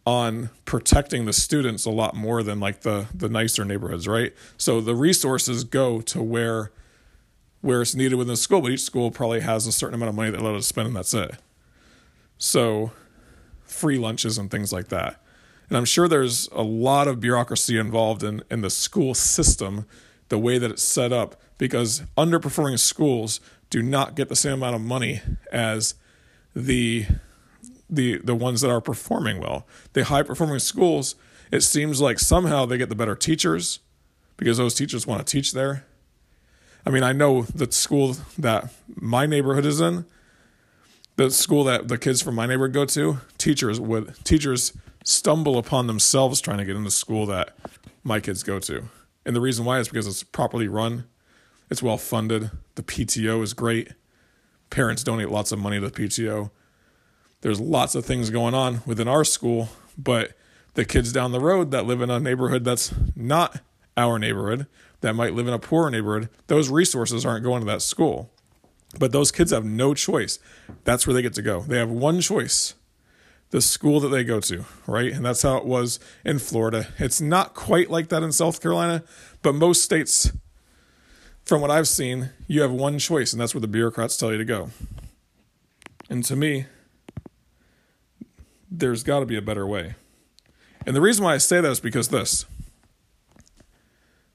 on 0.06 0.50
protecting 0.64 1.24
the 1.24 1.32
students 1.32 1.84
a 1.84 1.90
lot 1.90 2.14
more 2.14 2.44
than 2.44 2.60
like 2.60 2.82
the 2.82 3.06
the 3.12 3.28
nicer 3.28 3.64
neighborhoods, 3.64 4.06
right? 4.06 4.32
So 4.56 4.80
the 4.80 4.94
resources 4.94 5.64
go 5.64 6.00
to 6.02 6.22
where 6.22 6.70
where 7.60 7.82
it's 7.82 7.96
needed 7.96 8.14
within 8.14 8.32
the 8.34 8.36
school, 8.36 8.60
but 8.60 8.70
each 8.70 8.82
school 8.82 9.10
probably 9.10 9.40
has 9.40 9.66
a 9.66 9.72
certain 9.72 9.94
amount 9.96 10.10
of 10.10 10.14
money 10.14 10.30
that 10.30 10.40
allowed 10.40 10.52
to 10.52 10.62
spend, 10.62 10.86
and 10.86 10.96
that's 10.96 11.12
it. 11.12 11.32
So 12.38 12.92
free 13.64 13.98
lunches 13.98 14.38
and 14.38 14.48
things 14.48 14.72
like 14.72 14.88
that. 14.88 15.20
And 15.68 15.76
I'm 15.76 15.84
sure 15.84 16.06
there's 16.08 16.48
a 16.52 16.62
lot 16.62 17.08
of 17.08 17.20
bureaucracy 17.20 17.78
involved 17.78 18.22
in, 18.22 18.42
in 18.50 18.60
the 18.60 18.70
school 18.70 19.14
system, 19.14 19.86
the 20.28 20.38
way 20.38 20.58
that 20.58 20.70
it's 20.70 20.82
set 20.82 21.12
up, 21.12 21.40
because 21.58 22.02
underperforming 22.16 22.78
schools 22.78 23.40
do 23.70 23.82
not 23.82 24.14
get 24.14 24.28
the 24.28 24.36
same 24.36 24.54
amount 24.54 24.76
of 24.76 24.80
money 24.80 25.20
as 25.52 25.94
the 26.54 27.06
the 27.88 28.18
the 28.18 28.34
ones 28.34 28.60
that 28.60 28.70
are 28.70 28.80
performing 28.80 29.40
well. 29.40 29.66
The 29.92 30.04
high 30.04 30.22
performing 30.22 30.58
schools, 30.58 31.14
it 31.52 31.62
seems 31.62 32.00
like 32.00 32.18
somehow 32.18 32.66
they 32.66 32.78
get 32.78 32.88
the 32.88 32.94
better 32.94 33.14
teachers, 33.14 33.80
because 34.36 34.58
those 34.58 34.74
teachers 34.74 35.06
want 35.06 35.24
to 35.24 35.30
teach 35.30 35.52
there. 35.52 35.84
I 36.84 36.90
mean, 36.90 37.02
I 37.02 37.12
know 37.12 37.42
the 37.42 37.70
school 37.72 38.16
that 38.38 38.72
my 38.94 39.26
neighborhood 39.26 39.66
is 39.66 39.80
in, 39.80 40.04
the 41.16 41.30
school 41.30 41.64
that 41.64 41.88
the 41.88 41.98
kids 41.98 42.22
from 42.22 42.34
my 42.34 42.46
neighborhood 42.46 42.74
go 42.74 42.84
to, 42.84 43.18
teachers 43.38 43.80
would 43.80 44.14
teachers 44.24 44.72
stumble 45.06 45.56
upon 45.56 45.86
themselves 45.86 46.40
trying 46.40 46.58
to 46.58 46.64
get 46.64 46.74
into 46.74 46.90
school 46.90 47.26
that 47.26 47.56
my 48.02 48.18
kids 48.18 48.42
go 48.42 48.58
to. 48.58 48.88
And 49.24 49.36
the 49.36 49.40
reason 49.40 49.64
why 49.64 49.78
is 49.78 49.88
because 49.88 50.06
it's 50.08 50.24
properly 50.24 50.66
run, 50.66 51.04
it's 51.70 51.82
well 51.82 51.96
funded, 51.96 52.50
the 52.74 52.82
PTO 52.82 53.40
is 53.42 53.54
great. 53.54 53.92
Parents 54.68 55.04
donate 55.04 55.30
lots 55.30 55.52
of 55.52 55.60
money 55.60 55.78
to 55.78 55.88
the 55.88 56.02
PTO. 56.02 56.50
There's 57.40 57.60
lots 57.60 57.94
of 57.94 58.04
things 58.04 58.30
going 58.30 58.54
on 58.54 58.82
within 58.84 59.06
our 59.06 59.22
school, 59.22 59.68
but 59.96 60.32
the 60.74 60.84
kids 60.84 61.12
down 61.12 61.30
the 61.30 61.40
road 61.40 61.70
that 61.70 61.86
live 61.86 62.00
in 62.00 62.10
a 62.10 62.18
neighborhood 62.18 62.64
that's 62.64 62.92
not 63.14 63.60
our 63.96 64.18
neighborhood, 64.18 64.66
that 65.02 65.14
might 65.14 65.34
live 65.34 65.46
in 65.46 65.54
a 65.54 65.58
poorer 65.58 65.90
neighborhood, 65.90 66.28
those 66.48 66.68
resources 66.68 67.24
aren't 67.24 67.44
going 67.44 67.60
to 67.60 67.66
that 67.66 67.82
school. 67.82 68.32
But 68.98 69.12
those 69.12 69.30
kids 69.30 69.52
have 69.52 69.64
no 69.64 69.94
choice. 69.94 70.40
That's 70.82 71.06
where 71.06 71.14
they 71.14 71.22
get 71.22 71.34
to 71.34 71.42
go. 71.42 71.60
They 71.60 71.78
have 71.78 71.90
one 71.90 72.20
choice 72.20 72.74
the 73.56 73.62
school 73.62 74.00
that 74.00 74.10
they 74.10 74.22
go 74.22 74.38
to, 74.38 74.66
right? 74.86 75.10
And 75.14 75.24
that's 75.24 75.40
how 75.40 75.56
it 75.56 75.64
was 75.64 75.98
in 76.26 76.38
Florida. 76.38 76.88
It's 76.98 77.22
not 77.22 77.54
quite 77.54 77.88
like 77.90 78.10
that 78.10 78.22
in 78.22 78.30
South 78.30 78.60
Carolina, 78.60 79.02
but 79.40 79.54
most 79.54 79.80
states, 79.80 80.30
from 81.42 81.62
what 81.62 81.70
I've 81.70 81.88
seen, 81.88 82.32
you 82.46 82.60
have 82.60 82.70
one 82.70 82.98
choice, 82.98 83.32
and 83.32 83.40
that's 83.40 83.54
where 83.54 83.62
the 83.62 83.66
bureaucrats 83.66 84.18
tell 84.18 84.30
you 84.30 84.36
to 84.36 84.44
go. 84.44 84.72
And 86.10 86.22
to 86.26 86.36
me, 86.36 86.66
there's 88.70 89.02
got 89.02 89.20
to 89.20 89.26
be 89.26 89.38
a 89.38 89.42
better 89.42 89.66
way. 89.66 89.94
And 90.84 90.94
the 90.94 91.00
reason 91.00 91.24
why 91.24 91.32
I 91.32 91.38
say 91.38 91.62
that 91.62 91.70
is 91.70 91.80
because 91.80 92.08
this 92.08 92.44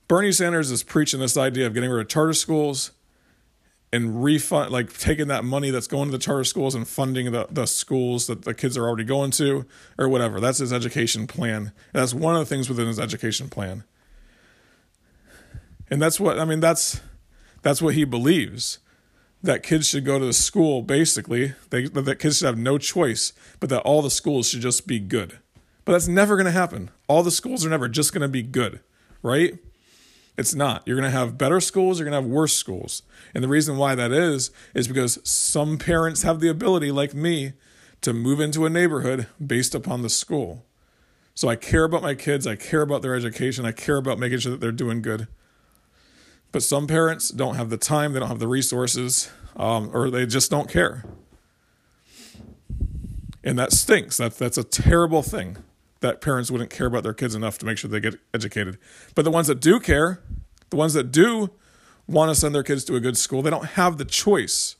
Bernie 0.07 0.31
Sanders 0.31 0.71
is 0.71 0.81
preaching 0.81 1.19
this 1.19 1.37
idea 1.37 1.67
of 1.67 1.75
getting 1.75 1.91
rid 1.91 2.01
of 2.01 2.09
charter 2.09 2.33
schools 2.33 2.89
and 3.93 4.23
refund 4.23 4.71
like 4.71 4.97
taking 4.97 5.27
that 5.27 5.43
money 5.43 5.69
that's 5.69 5.87
going 5.87 6.07
to 6.07 6.11
the 6.11 6.23
charter 6.23 6.43
schools 6.43 6.75
and 6.75 6.87
funding 6.87 7.31
the, 7.31 7.47
the 7.49 7.65
schools 7.65 8.27
that 8.27 8.43
the 8.43 8.53
kids 8.53 8.77
are 8.77 8.87
already 8.87 9.03
going 9.03 9.31
to 9.31 9.65
or 9.97 10.07
whatever. 10.07 10.39
That's 10.39 10.59
his 10.59 10.71
education 10.71 11.27
plan. 11.27 11.71
And 11.93 12.01
that's 12.01 12.13
one 12.13 12.35
of 12.35 12.39
the 12.39 12.45
things 12.45 12.69
within 12.69 12.87
his 12.87 12.99
education 12.99 13.49
plan. 13.49 13.83
And 15.89 16.01
that's 16.01 16.21
what 16.21 16.39
i 16.39 16.45
mean 16.45 16.61
that's 16.61 17.01
that's 17.63 17.81
what 17.81 17.95
he 17.95 18.05
believes 18.05 18.79
that 19.43 19.61
kids 19.61 19.87
should 19.87 20.05
go 20.05 20.19
to 20.19 20.25
the 20.25 20.33
school 20.33 20.81
basically. 20.81 21.53
They, 21.69 21.87
that 21.87 22.19
kids 22.19 22.37
should 22.37 22.45
have 22.45 22.57
no 22.57 22.77
choice 22.77 23.33
but 23.59 23.69
that 23.69 23.81
all 23.81 24.01
the 24.01 24.09
schools 24.09 24.47
should 24.47 24.61
just 24.61 24.87
be 24.87 24.99
good. 24.99 25.39
But 25.83 25.93
that's 25.93 26.07
never 26.07 26.37
going 26.37 26.45
to 26.45 26.51
happen. 26.51 26.91
All 27.09 27.23
the 27.23 27.31
schools 27.31 27.65
are 27.65 27.69
never 27.69 27.89
just 27.89 28.13
going 28.13 28.21
to 28.21 28.29
be 28.29 28.43
good 28.43 28.79
right 29.21 29.59
it's 30.41 30.55
not. 30.55 30.81
You're 30.87 30.97
going 30.97 31.09
to 31.09 31.17
have 31.17 31.37
better 31.37 31.61
schools, 31.61 31.99
you're 31.99 32.09
going 32.09 32.19
to 32.19 32.27
have 32.27 32.29
worse 32.29 32.53
schools. 32.53 33.03
And 33.33 33.43
the 33.43 33.47
reason 33.47 33.77
why 33.77 33.93
that 33.93 34.11
is, 34.11 34.49
is 34.73 34.87
because 34.87 35.19
some 35.23 35.77
parents 35.77 36.23
have 36.23 36.39
the 36.39 36.49
ability, 36.49 36.91
like 36.91 37.13
me, 37.13 37.53
to 38.01 38.11
move 38.11 38.39
into 38.39 38.65
a 38.65 38.69
neighborhood 38.69 39.27
based 39.45 39.75
upon 39.75 40.01
the 40.01 40.09
school. 40.09 40.65
So 41.35 41.47
I 41.47 41.55
care 41.55 41.83
about 41.83 42.01
my 42.01 42.15
kids, 42.15 42.47
I 42.47 42.55
care 42.55 42.81
about 42.81 43.03
their 43.03 43.13
education, 43.13 43.65
I 43.65 43.71
care 43.71 43.97
about 43.97 44.17
making 44.17 44.39
sure 44.39 44.51
that 44.51 44.59
they're 44.59 44.71
doing 44.71 45.03
good. 45.03 45.27
But 46.51 46.63
some 46.63 46.87
parents 46.87 47.29
don't 47.29 47.55
have 47.55 47.69
the 47.69 47.77
time, 47.77 48.13
they 48.13 48.19
don't 48.19 48.27
have 48.27 48.39
the 48.39 48.47
resources, 48.47 49.29
um, 49.55 49.91
or 49.93 50.09
they 50.09 50.25
just 50.25 50.49
don't 50.49 50.69
care. 50.69 51.05
And 53.43 53.59
that 53.59 53.71
stinks. 53.71 54.17
That, 54.17 54.37
that's 54.39 54.57
a 54.57 54.63
terrible 54.63 55.21
thing 55.21 55.57
that 56.01 56.21
parents 56.21 56.51
wouldn't 56.51 56.69
care 56.69 56.87
about 56.87 57.03
their 57.03 57.13
kids 57.13 57.33
enough 57.33 57.57
to 57.59 57.65
make 57.65 57.77
sure 57.77 57.89
they 57.89 57.99
get 57.99 58.19
educated. 58.33 58.77
But 59.15 59.23
the 59.23 59.31
ones 59.31 59.47
that 59.47 59.59
do 59.59 59.79
care, 59.79 60.21
the 60.69 60.75
ones 60.75 60.93
that 60.93 61.11
do 61.11 61.51
want 62.07 62.29
to 62.29 62.35
send 62.35 62.53
their 62.53 62.63
kids 62.63 62.83
to 62.85 62.95
a 62.95 62.99
good 62.99 63.17
school, 63.17 63.41
they 63.41 63.49
don't 63.49 63.65
have 63.65 63.97
the 63.97 64.05
choice. 64.05 64.75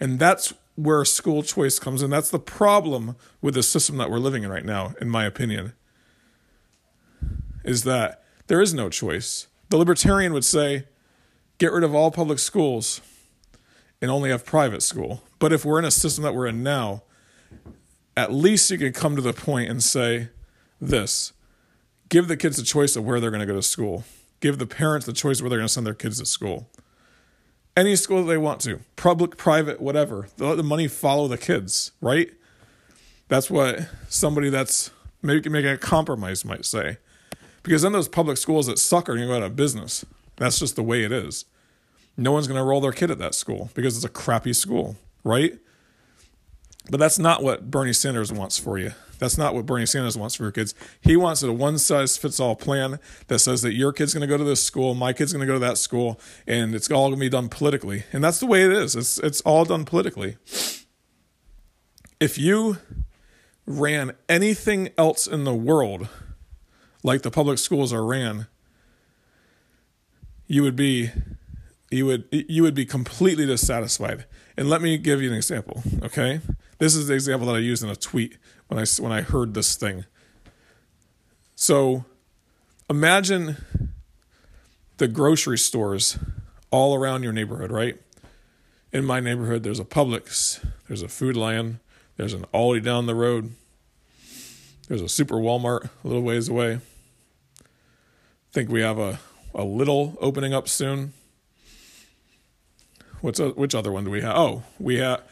And 0.00 0.18
that's 0.18 0.54
where 0.76 1.04
school 1.04 1.42
choice 1.42 1.78
comes 1.78 2.02
in. 2.02 2.10
That's 2.10 2.30
the 2.30 2.38
problem 2.38 3.16
with 3.42 3.54
the 3.54 3.64
system 3.64 3.96
that 3.96 4.10
we're 4.10 4.20
living 4.20 4.44
in 4.44 4.50
right 4.50 4.64
now, 4.64 4.94
in 5.00 5.10
my 5.10 5.24
opinion, 5.24 5.72
is 7.64 7.82
that 7.82 8.22
there 8.46 8.60
is 8.60 8.72
no 8.72 8.88
choice. 8.88 9.48
The 9.70 9.76
libertarian 9.76 10.32
would 10.32 10.44
say, 10.44 10.86
get 11.58 11.72
rid 11.72 11.82
of 11.82 11.94
all 11.94 12.12
public 12.12 12.38
schools 12.38 13.00
and 14.00 14.08
only 14.08 14.30
have 14.30 14.46
private 14.46 14.82
school. 14.82 15.24
But 15.40 15.52
if 15.52 15.64
we're 15.64 15.80
in 15.80 15.84
a 15.84 15.90
system 15.90 16.22
that 16.22 16.34
we're 16.34 16.46
in 16.46 16.62
now, 16.62 17.02
at 18.18 18.32
least 18.32 18.68
you 18.68 18.76
can 18.76 18.92
come 18.92 19.14
to 19.14 19.22
the 19.22 19.32
point 19.32 19.70
and 19.70 19.82
say 19.82 20.28
this 20.80 21.32
give 22.08 22.26
the 22.26 22.36
kids 22.36 22.56
the 22.56 22.64
choice 22.64 22.96
of 22.96 23.04
where 23.04 23.20
they're 23.20 23.30
going 23.30 23.40
to 23.40 23.46
go 23.46 23.54
to 23.54 23.62
school, 23.62 24.02
give 24.40 24.58
the 24.58 24.66
parents 24.66 25.06
the 25.06 25.12
choice 25.12 25.38
of 25.38 25.44
where 25.44 25.50
they're 25.50 25.58
going 25.58 25.68
to 25.68 25.72
send 25.72 25.86
their 25.86 25.94
kids 25.94 26.18
to 26.18 26.26
school. 26.26 26.68
Any 27.76 27.94
school 27.94 28.22
that 28.22 28.28
they 28.28 28.38
want 28.38 28.60
to, 28.62 28.80
public, 28.96 29.36
private, 29.36 29.80
whatever. 29.80 30.26
They 30.36 30.44
Let 30.44 30.56
the 30.56 30.64
money 30.64 30.88
follow 30.88 31.28
the 31.28 31.38
kids, 31.38 31.92
right? 32.00 32.28
That's 33.28 33.48
what 33.50 33.88
somebody 34.08 34.50
that's 34.50 34.90
maybe 35.22 35.48
making 35.48 35.70
a 35.70 35.78
compromise 35.78 36.44
might 36.44 36.64
say. 36.64 36.96
Because 37.62 37.82
then 37.82 37.92
those 37.92 38.08
public 38.08 38.36
schools 38.36 38.66
that 38.66 38.80
suck 38.80 39.08
are 39.08 39.14
going 39.14 39.28
to 39.28 39.32
go 39.32 39.36
out 39.36 39.42
of 39.44 39.54
business. 39.54 40.04
That's 40.36 40.58
just 40.58 40.74
the 40.74 40.82
way 40.82 41.04
it 41.04 41.12
is. 41.12 41.44
No 42.16 42.32
one's 42.32 42.48
going 42.48 42.58
to 42.58 42.64
roll 42.64 42.80
their 42.80 42.90
kid 42.90 43.12
at 43.12 43.18
that 43.18 43.36
school 43.36 43.70
because 43.74 43.94
it's 43.94 44.04
a 44.04 44.08
crappy 44.08 44.54
school, 44.54 44.96
right? 45.22 45.56
But 46.90 47.00
that's 47.00 47.18
not 47.18 47.42
what 47.42 47.70
Bernie 47.70 47.92
Sanders 47.92 48.32
wants 48.32 48.58
for 48.58 48.78
you. 48.78 48.92
That's 49.18 49.36
not 49.36 49.54
what 49.54 49.66
Bernie 49.66 49.86
Sanders 49.86 50.16
wants 50.16 50.36
for 50.36 50.44
your 50.44 50.52
kids. 50.52 50.74
He 51.00 51.16
wants 51.16 51.42
a 51.42 51.52
one 51.52 51.78
size 51.78 52.16
fits 52.16 52.38
all 52.38 52.54
plan 52.56 52.98
that 53.26 53.40
says 53.40 53.62
that 53.62 53.74
your 53.74 53.92
kid's 53.92 54.14
going 54.14 54.22
to 54.22 54.26
go 54.26 54.36
to 54.36 54.44
this 54.44 54.62
school, 54.62 54.94
my 54.94 55.12
kid's 55.12 55.32
going 55.32 55.40
to 55.40 55.46
go 55.46 55.54
to 55.54 55.58
that 55.58 55.76
school, 55.76 56.20
and 56.46 56.74
it's 56.74 56.90
all 56.90 57.08
going 57.08 57.18
to 57.18 57.26
be 57.26 57.28
done 57.28 57.48
politically. 57.48 58.04
And 58.12 58.22
that's 58.22 58.38
the 58.38 58.46
way 58.46 58.64
it 58.64 58.72
is. 58.72 58.94
It's 58.94 59.18
it's 59.18 59.40
all 59.42 59.64
done 59.64 59.84
politically. 59.84 60.36
If 62.20 62.38
you 62.38 62.78
ran 63.66 64.12
anything 64.28 64.90
else 64.96 65.26
in 65.26 65.44
the 65.44 65.54
world 65.54 66.08
like 67.02 67.22
the 67.22 67.30
public 67.30 67.58
schools 67.58 67.92
are 67.92 68.04
ran, 68.04 68.46
you 70.46 70.62
would 70.62 70.76
be 70.76 71.10
you 71.90 72.06
would 72.06 72.24
you 72.30 72.62
would 72.62 72.74
be 72.74 72.86
completely 72.86 73.46
dissatisfied. 73.46 74.24
And 74.58 74.68
let 74.68 74.82
me 74.82 74.98
give 74.98 75.22
you 75.22 75.30
an 75.30 75.36
example, 75.36 75.84
okay? 76.02 76.40
This 76.78 76.96
is 76.96 77.06
the 77.06 77.14
example 77.14 77.46
that 77.46 77.54
I 77.54 77.60
used 77.60 77.84
in 77.84 77.90
a 77.90 77.94
tweet 77.94 78.38
when 78.66 78.80
I 78.80 78.84
when 79.00 79.12
I 79.12 79.20
heard 79.20 79.54
this 79.54 79.76
thing. 79.76 80.04
So, 81.54 82.04
imagine 82.90 83.56
the 84.96 85.06
grocery 85.06 85.58
stores 85.58 86.18
all 86.72 86.96
around 86.96 87.22
your 87.22 87.32
neighborhood, 87.32 87.70
right? 87.70 88.00
In 88.92 89.04
my 89.04 89.20
neighborhood, 89.20 89.62
there's 89.62 89.78
a 89.78 89.84
Publix, 89.84 90.58
there's 90.88 91.02
a 91.02 91.08
Food 91.08 91.36
Lion, 91.36 91.78
there's 92.16 92.32
an 92.32 92.44
Aldi 92.52 92.82
down 92.82 93.06
the 93.06 93.14
road, 93.14 93.54
there's 94.88 95.02
a 95.02 95.08
Super 95.08 95.36
Walmart 95.36 95.88
a 96.02 96.08
little 96.08 96.24
ways 96.24 96.48
away. 96.48 96.80
I 97.60 98.50
think 98.50 98.70
we 98.70 98.80
have 98.80 98.98
a 98.98 99.20
a 99.54 99.62
little 99.62 100.18
opening 100.20 100.52
up 100.52 100.68
soon. 100.68 101.12
What's 103.20 103.40
a, 103.40 103.50
which 103.50 103.74
other 103.74 103.90
one 103.90 104.04
do 104.04 104.10
we 104.10 104.20
have? 104.20 104.36
Oh, 104.36 104.62
we 104.78 104.98
have 104.98 105.22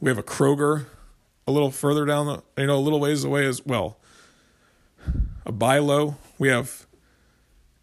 we 0.00 0.10
have 0.10 0.18
a 0.18 0.22
Kroger 0.22 0.86
a 1.46 1.52
little 1.52 1.70
further 1.70 2.04
down 2.04 2.26
the, 2.26 2.42
you 2.60 2.66
know, 2.66 2.76
a 2.76 2.80
little 2.80 3.00
ways 3.00 3.24
away 3.24 3.46
as 3.46 3.64
well. 3.64 3.98
A 5.44 5.52
Bi-Lo. 5.52 6.16
We 6.38 6.48
have 6.48 6.86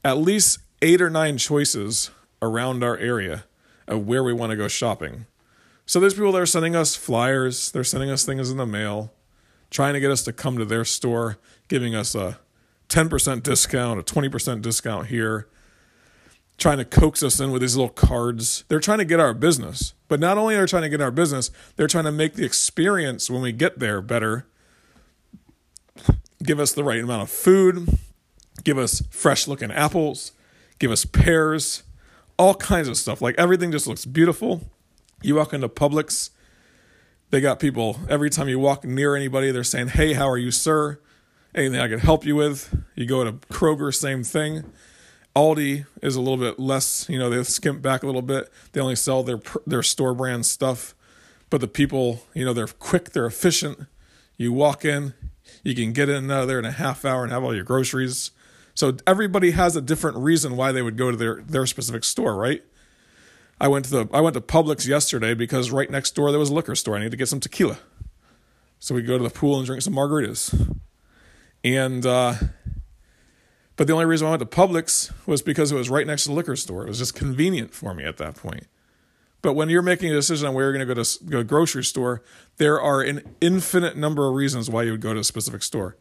at 0.03 0.17
least 0.17 0.59
eight 0.81 1.01
or 1.01 1.09
nine 1.09 1.37
choices 1.37 2.11
around 2.41 2.83
our 2.83 2.97
area 2.97 3.45
of 3.87 4.05
where 4.05 4.23
we 4.23 4.33
want 4.33 4.51
to 4.51 4.57
go 4.57 4.67
shopping. 4.67 5.25
So 5.85 5.99
there's 5.99 6.13
people 6.13 6.31
that 6.33 6.41
are 6.41 6.45
sending 6.45 6.75
us 6.75 6.95
flyers, 6.95 7.71
they're 7.71 7.83
sending 7.83 8.09
us 8.09 8.25
things 8.25 8.51
in 8.51 8.57
the 8.57 8.65
mail, 8.65 9.13
trying 9.69 9.93
to 9.93 9.99
get 9.99 10.11
us 10.11 10.23
to 10.23 10.33
come 10.33 10.57
to 10.57 10.65
their 10.65 10.85
store, 10.85 11.37
giving 11.67 11.95
us 11.95 12.15
a 12.15 12.39
10% 12.89 13.43
discount, 13.43 13.99
a 13.99 14.03
20% 14.03 14.61
discount 14.61 15.07
here, 15.07 15.47
trying 16.63 16.77
to 16.77 16.85
coax 16.85 17.21
us 17.21 17.41
in 17.41 17.51
with 17.51 17.61
these 17.61 17.75
little 17.75 17.91
cards. 17.91 18.63
They're 18.69 18.79
trying 18.79 18.99
to 18.99 19.05
get 19.05 19.19
our 19.19 19.33
business. 19.33 19.93
But 20.07 20.21
not 20.21 20.37
only 20.37 20.55
are 20.55 20.61
they 20.61 20.67
trying 20.67 20.83
to 20.83 20.89
get 20.89 21.01
our 21.01 21.11
business, 21.11 21.51
they're 21.75 21.87
trying 21.87 22.05
to 22.05 22.11
make 22.11 22.35
the 22.35 22.45
experience 22.45 23.29
when 23.29 23.41
we 23.41 23.51
get 23.51 23.79
there 23.79 24.01
better. 24.01 24.47
Give 26.41 26.61
us 26.61 26.71
the 26.71 26.83
right 26.85 27.01
amount 27.03 27.21
of 27.21 27.29
food, 27.29 27.97
give 28.63 28.77
us 28.77 29.03
fresh 29.09 29.45
looking 29.45 29.71
apples, 29.71 30.31
give 30.79 30.89
us 30.89 31.03
pears, 31.03 31.83
all 32.37 32.55
kinds 32.55 32.87
of 32.87 32.95
stuff. 32.95 33.21
Like 33.21 33.35
everything 33.37 33.71
just 33.73 33.85
looks 33.85 34.05
beautiful. 34.05 34.61
You 35.21 35.35
walk 35.35 35.53
into 35.53 35.67
Publix, 35.67 36.29
they 37.29 37.41
got 37.41 37.59
people 37.59 37.99
every 38.07 38.29
time 38.29 38.47
you 38.47 38.57
walk 38.57 38.85
near 38.85 39.17
anybody, 39.17 39.51
they're 39.51 39.65
saying, 39.65 39.89
Hey, 39.89 40.13
how 40.13 40.29
are 40.29 40.37
you, 40.37 40.51
sir? 40.51 40.99
Anything 41.53 41.81
I 41.81 41.89
could 41.89 41.99
help 41.99 42.25
you 42.25 42.37
with? 42.37 42.73
You 42.95 43.05
go 43.05 43.25
to 43.25 43.33
Kroger, 43.33 43.93
same 43.93 44.23
thing. 44.23 44.63
Aldi 45.35 45.85
is 46.01 46.15
a 46.15 46.21
little 46.21 46.37
bit 46.37 46.59
less, 46.59 47.07
you 47.09 47.17
know, 47.17 47.29
they 47.29 47.43
skimp 47.43 47.81
back 47.81 48.03
a 48.03 48.05
little 48.05 48.21
bit. 48.21 48.51
They 48.71 48.81
only 48.81 48.95
sell 48.95 49.23
their 49.23 49.41
their 49.65 49.81
store 49.81 50.13
brand 50.13 50.45
stuff, 50.45 50.93
but 51.49 51.61
the 51.61 51.67
people, 51.67 52.23
you 52.33 52.45
know, 52.45 52.53
they're 52.53 52.67
quick, 52.67 53.11
they're 53.11 53.25
efficient. 53.25 53.87
You 54.37 54.53
walk 54.53 54.85
in, 54.85 55.13
you 55.63 55.73
can 55.73 55.91
get 55.91 56.09
in 56.09 56.15
and 56.15 56.31
out 56.31 56.45
there 56.45 56.59
in 56.59 56.65
a 56.65 56.71
half 56.71 57.03
hour 57.03 57.23
and 57.23 57.31
have 57.31 57.43
all 57.43 57.55
your 57.55 57.63
groceries. 57.63 58.31
So 58.75 58.97
everybody 59.05 59.51
has 59.51 59.75
a 59.75 59.81
different 59.81 60.17
reason 60.17 60.55
why 60.55 60.71
they 60.71 60.81
would 60.81 60.97
go 60.97 61.11
to 61.11 61.17
their 61.17 61.41
their 61.41 61.65
specific 61.65 62.03
store, 62.03 62.35
right? 62.35 62.63
I 63.59 63.67
went 63.67 63.85
to 63.85 63.91
the 63.91 64.09
I 64.13 64.21
went 64.21 64.35
to 64.35 64.41
Publix 64.41 64.87
yesterday 64.87 65.33
because 65.33 65.71
right 65.71 65.89
next 65.89 66.11
door 66.11 66.31
there 66.31 66.39
was 66.39 66.49
a 66.49 66.53
liquor 66.53 66.75
store. 66.75 66.97
I 66.97 67.01
need 67.01 67.11
to 67.11 67.17
get 67.17 67.27
some 67.27 67.39
tequila. 67.39 67.79
So 68.79 68.93
we 68.93 69.01
go 69.01 69.17
to 69.17 69.23
the 69.23 69.29
pool 69.29 69.57
and 69.57 69.65
drink 69.65 69.81
some 69.81 69.93
margaritas. 69.93 70.77
And 71.63 72.05
uh 72.05 72.35
but 73.75 73.87
the 73.87 73.93
only 73.93 74.05
reason 74.05 74.27
I 74.27 74.31
went 74.31 74.39
to 74.39 74.45
Publix 74.45 75.11
was 75.25 75.41
because 75.41 75.71
it 75.71 75.75
was 75.75 75.89
right 75.89 76.05
next 76.05 76.23
to 76.23 76.29
the 76.29 76.35
liquor 76.35 76.55
store. 76.55 76.83
It 76.83 76.89
was 76.89 76.99
just 76.99 77.15
convenient 77.15 77.73
for 77.73 77.93
me 77.93 78.03
at 78.03 78.17
that 78.17 78.35
point. 78.35 78.67
But 79.41 79.53
when 79.53 79.69
you're 79.69 79.81
making 79.81 80.09
a 80.09 80.13
decision 80.13 80.47
on 80.47 80.53
where 80.53 80.65
you're 80.65 80.73
going 80.73 80.87
to 80.87 80.95
go 80.95 81.03
to 81.03 81.23
go 81.25 81.37
to 81.39 81.43
grocery 81.43 81.83
store, 81.83 82.23
there 82.57 82.79
are 82.79 83.01
an 83.01 83.21
infinite 83.41 83.97
number 83.97 84.27
of 84.27 84.35
reasons 84.35 84.69
why 84.69 84.83
you 84.83 84.91
would 84.91 85.01
go 85.01 85.13
to 85.13 85.19
a 85.19 85.23
specific 85.23 85.63
store. 85.63 85.97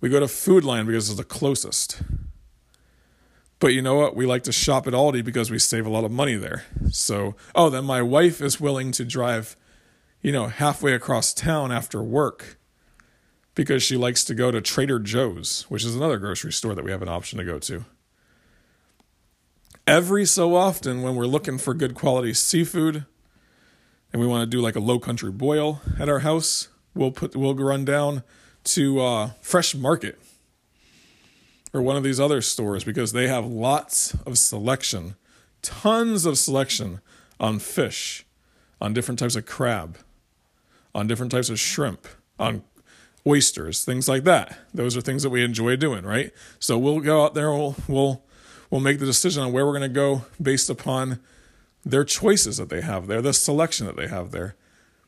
We 0.00 0.10
go 0.10 0.20
to 0.20 0.28
Food 0.28 0.64
Lion 0.64 0.86
because 0.86 1.08
it's 1.08 1.16
the 1.16 1.24
closest. 1.24 2.02
But 3.58 3.68
you 3.68 3.80
know 3.80 3.94
what? 3.94 4.14
We 4.14 4.26
like 4.26 4.42
to 4.42 4.52
shop 4.52 4.86
at 4.86 4.92
Aldi 4.92 5.24
because 5.24 5.50
we 5.50 5.58
save 5.58 5.86
a 5.86 5.90
lot 5.90 6.04
of 6.04 6.10
money 6.10 6.34
there. 6.34 6.64
So, 6.90 7.36
oh, 7.54 7.70
then 7.70 7.84
my 7.84 8.02
wife 8.02 8.42
is 8.42 8.60
willing 8.60 8.92
to 8.92 9.04
drive, 9.04 9.56
you 10.20 10.32
know, 10.32 10.48
halfway 10.48 10.92
across 10.92 11.32
town 11.32 11.72
after 11.72 12.02
work 12.02 12.58
because 13.54 13.82
she 13.82 13.96
likes 13.96 14.24
to 14.24 14.34
go 14.34 14.50
to 14.50 14.60
Trader 14.60 14.98
Joe's, 14.98 15.64
which 15.68 15.84
is 15.84 15.94
another 15.94 16.18
grocery 16.18 16.52
store 16.52 16.74
that 16.74 16.84
we 16.84 16.90
have 16.90 17.02
an 17.02 17.08
option 17.08 17.38
to 17.38 17.44
go 17.44 17.58
to. 17.60 17.84
Every 19.86 20.24
so 20.24 20.56
often, 20.56 21.02
when 21.02 21.14
we're 21.14 21.26
looking 21.26 21.58
for 21.58 21.74
good 21.74 21.94
quality 21.94 22.32
seafood 22.32 23.04
and 24.12 24.20
we 24.20 24.26
want 24.26 24.42
to 24.42 24.56
do 24.56 24.62
like 24.62 24.76
a 24.76 24.80
low 24.80 24.98
country 24.98 25.30
boil 25.30 25.82
at 25.98 26.08
our 26.08 26.20
house, 26.20 26.68
we'll 26.94 27.10
put 27.10 27.36
we'll 27.36 27.54
run 27.54 27.84
down 27.84 28.22
to 28.64 29.00
uh, 29.00 29.30
Fresh 29.40 29.74
Market 29.74 30.18
or 31.74 31.82
one 31.82 31.96
of 31.96 32.02
these 32.02 32.20
other 32.20 32.40
stores 32.40 32.84
because 32.84 33.12
they 33.12 33.28
have 33.28 33.44
lots 33.44 34.14
of 34.24 34.38
selection, 34.38 35.16
tons 35.60 36.24
of 36.24 36.38
selection 36.38 37.00
on 37.38 37.58
fish, 37.58 38.24
on 38.80 38.94
different 38.94 39.18
types 39.18 39.36
of 39.36 39.44
crab, 39.44 39.98
on 40.94 41.06
different 41.06 41.32
types 41.32 41.50
of 41.50 41.58
shrimp, 41.58 42.06
on 42.38 42.62
oysters, 43.26 43.84
things 43.84 44.08
like 44.08 44.24
that. 44.24 44.58
Those 44.72 44.96
are 44.96 45.00
things 45.00 45.22
that 45.22 45.30
we 45.30 45.44
enjoy 45.44 45.76
doing, 45.76 46.04
right? 46.04 46.32
So 46.58 46.78
we'll 46.78 47.00
go 47.00 47.24
out 47.24 47.34
there, 47.34 47.50
we'll 47.50 47.76
we'll 47.88 48.24
we'll 48.70 48.80
make 48.80 48.98
the 48.98 49.06
decision 49.06 49.42
on 49.42 49.52
where 49.52 49.66
we're 49.66 49.78
going 49.78 49.82
to 49.82 49.88
go 49.88 50.24
based 50.40 50.70
upon 50.70 51.20
their 51.84 52.04
choices 52.04 52.56
that 52.56 52.70
they 52.70 52.80
have 52.80 53.06
there, 53.06 53.22
the 53.22 53.32
selection 53.32 53.86
that 53.86 53.96
they 53.96 54.08
have 54.08 54.30
there. 54.30 54.56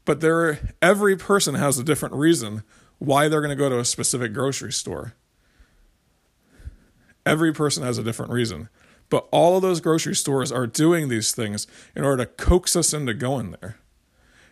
But 0.04 0.20
there, 0.20 0.74
every 0.80 1.16
person 1.16 1.54
has 1.56 1.78
a 1.78 1.84
different 1.84 2.14
reason 2.14 2.62
why 2.98 3.28
they're 3.28 3.40
going 3.40 3.50
to 3.50 3.56
go 3.56 3.68
to 3.68 3.78
a 3.78 3.84
specific 3.84 4.32
grocery 4.32 4.72
store. 4.72 5.14
Every 7.24 7.52
person 7.52 7.82
has 7.82 7.98
a 7.98 8.04
different 8.04 8.30
reason. 8.30 8.68
But 9.08 9.28
all 9.30 9.56
of 9.56 9.62
those 9.62 9.80
grocery 9.80 10.14
stores 10.14 10.52
are 10.52 10.66
doing 10.66 11.08
these 11.08 11.32
things 11.32 11.66
in 11.94 12.04
order 12.04 12.24
to 12.24 12.30
coax 12.30 12.76
us 12.76 12.92
into 12.92 13.14
going 13.14 13.56
there. 13.60 13.78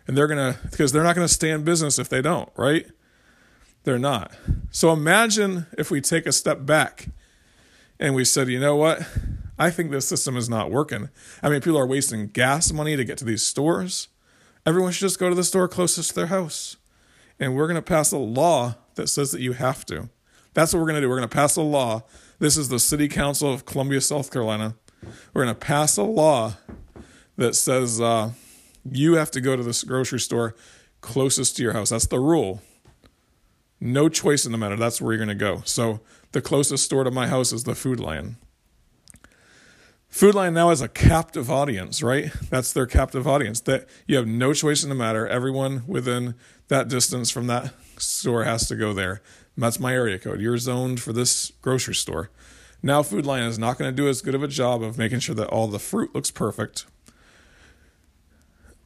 And 0.07 0.17
they're 0.17 0.27
going 0.27 0.55
to, 0.55 0.59
because 0.69 0.93
they're 0.93 1.03
not 1.03 1.15
going 1.15 1.27
to 1.27 1.33
stay 1.33 1.51
in 1.51 1.65
business 1.65 1.99
if 1.99 2.09
they 2.09 2.21
don't, 2.21 2.51
right? 2.57 2.87
They're 3.85 3.99
not. 3.99 4.33
So 4.71 4.93
imagine 4.93 5.67
if 5.79 5.91
we 5.91 6.01
take 6.01 6.27
a 6.27 6.33
step 6.33 6.67
back 6.67 7.09
and 8.01 8.15
we 8.15 8.25
said, 8.25 8.49
you 8.49 8.59
know 8.59 8.77
what? 8.77 9.07
I 9.59 9.71
think 9.71 9.91
this 9.91 10.09
system 10.09 10.37
is 10.37 10.49
not 10.49 10.71
working. 10.71 11.11
I 11.43 11.49
mean, 11.49 11.61
people 11.61 11.79
are 11.79 11.87
wasting 11.87 12.29
gas 12.29 12.73
money 12.73 12.97
to 12.97 13.05
get 13.05 13.19
to 13.19 13.25
these 13.25 13.43
stores. 13.43 14.09
Everyone 14.67 14.91
should 14.91 15.03
just 15.03 15.21
go 15.21 15.29
to 15.29 15.35
the 15.35 15.45
store 15.45 15.69
closest 15.69 16.11
to 16.11 16.15
their 16.17 16.27
house. 16.27 16.77
And 17.39 17.55
we're 17.55 17.67
going 17.67 17.77
to 17.77 17.83
pass 17.83 18.11
a 18.11 18.19
law 18.19 18.77
that 18.95 19.09
says 19.09 19.31
that 19.33 19.41
you 19.41 19.53
have 19.53 19.85
to. 19.87 20.09
That's 20.55 20.73
what 20.73 20.81
we're 20.81 20.87
going 20.87 20.97
to 20.97 21.01
do. 21.03 21.09
We're 21.09 21.19
going 21.19 21.29
to 21.29 21.35
pass 21.35 21.57
a 21.57 21.63
law. 21.63 22.03
This 22.39 22.57
is 22.57 22.69
the 22.69 22.79
City 22.79 23.09
Council 23.09 23.53
of 23.53 23.67
Columbia, 23.67 24.01
South 24.01 24.31
Carolina. 24.31 24.77
We're 25.35 25.45
going 25.45 25.55
to 25.55 25.61
pass 25.61 25.97
a 25.97 26.03
law 26.03 26.55
that 27.37 27.55
says 27.55 28.01
uh, 28.01 28.31
you 28.91 29.15
have 29.15 29.31
to 29.33 29.41
go 29.41 29.57
to 29.57 29.63
this 29.63 29.85
grocery 29.85 30.21
store 30.21 30.55
closest 31.01 31.57
to 31.57 31.63
your 31.63 31.73
house. 31.75 31.91
That's 31.91 32.07
the 32.07 32.21
rule. 32.21 32.63
No 33.85 34.09
choice 34.09 34.47
in 34.47 34.53
the 34.53 34.57
matter. 34.57 34.77
That's 34.77 34.99
where 34.99 35.13
you're 35.13 35.25
going 35.25 35.29
to 35.29 35.45
go. 35.45 35.61
So 35.67 36.01
the 36.33 36.41
closest 36.41 36.85
store 36.85 37.05
to 37.05 37.11
my 37.11 37.27
house 37.27 37.53
is 37.53 37.65
the 37.65 37.75
Food 37.75 38.01
Lion. 38.01 38.37
Food 40.09 40.35
Lion 40.35 40.55
now 40.55 40.71
has 40.71 40.81
a 40.81 40.89
captive 40.89 41.51
audience, 41.51 42.03
right? 42.03 42.33
That's 42.49 42.73
their 42.73 42.87
captive 42.87 43.29
audience. 43.29 43.61
That 43.61 43.87
you 44.07 44.17
have 44.17 44.27
no 44.27 44.55
choice 44.55 44.85
in 44.85 44.89
the 44.89 44.95
matter. 44.95 45.29
Everyone 45.29 45.83
within 45.87 46.35
that 46.69 46.89
distance 46.89 47.31
from 47.31 47.47
that 47.49 47.75
store 47.99 48.45
has 48.45 48.67
to 48.69 48.75
go 48.75 48.95
there. 48.95 49.21
That's 49.55 49.79
my 49.79 49.93
area 49.93 50.19
code. 50.19 50.41
You're 50.41 50.57
zoned 50.57 51.01
for 51.01 51.13
this 51.13 51.53
grocery 51.61 51.95
store. 51.95 52.31
Now, 52.83 53.03
Food 53.03 53.27
Lion 53.27 53.49
is 53.49 53.59
not 53.59 53.77
going 53.77 53.91
to 53.91 54.03
do 54.03 54.09
as 54.09 54.23
good 54.23 54.35
of 54.35 54.43
a 54.43 54.49
job 54.49 54.83
of 54.83 54.97
making 54.97 55.19
sure 55.19 55.35
that 55.35 55.49
all 55.49 55.67
the 55.67 55.79
fruit 55.79 56.15
looks 56.15 56.31
perfect. 56.31 56.87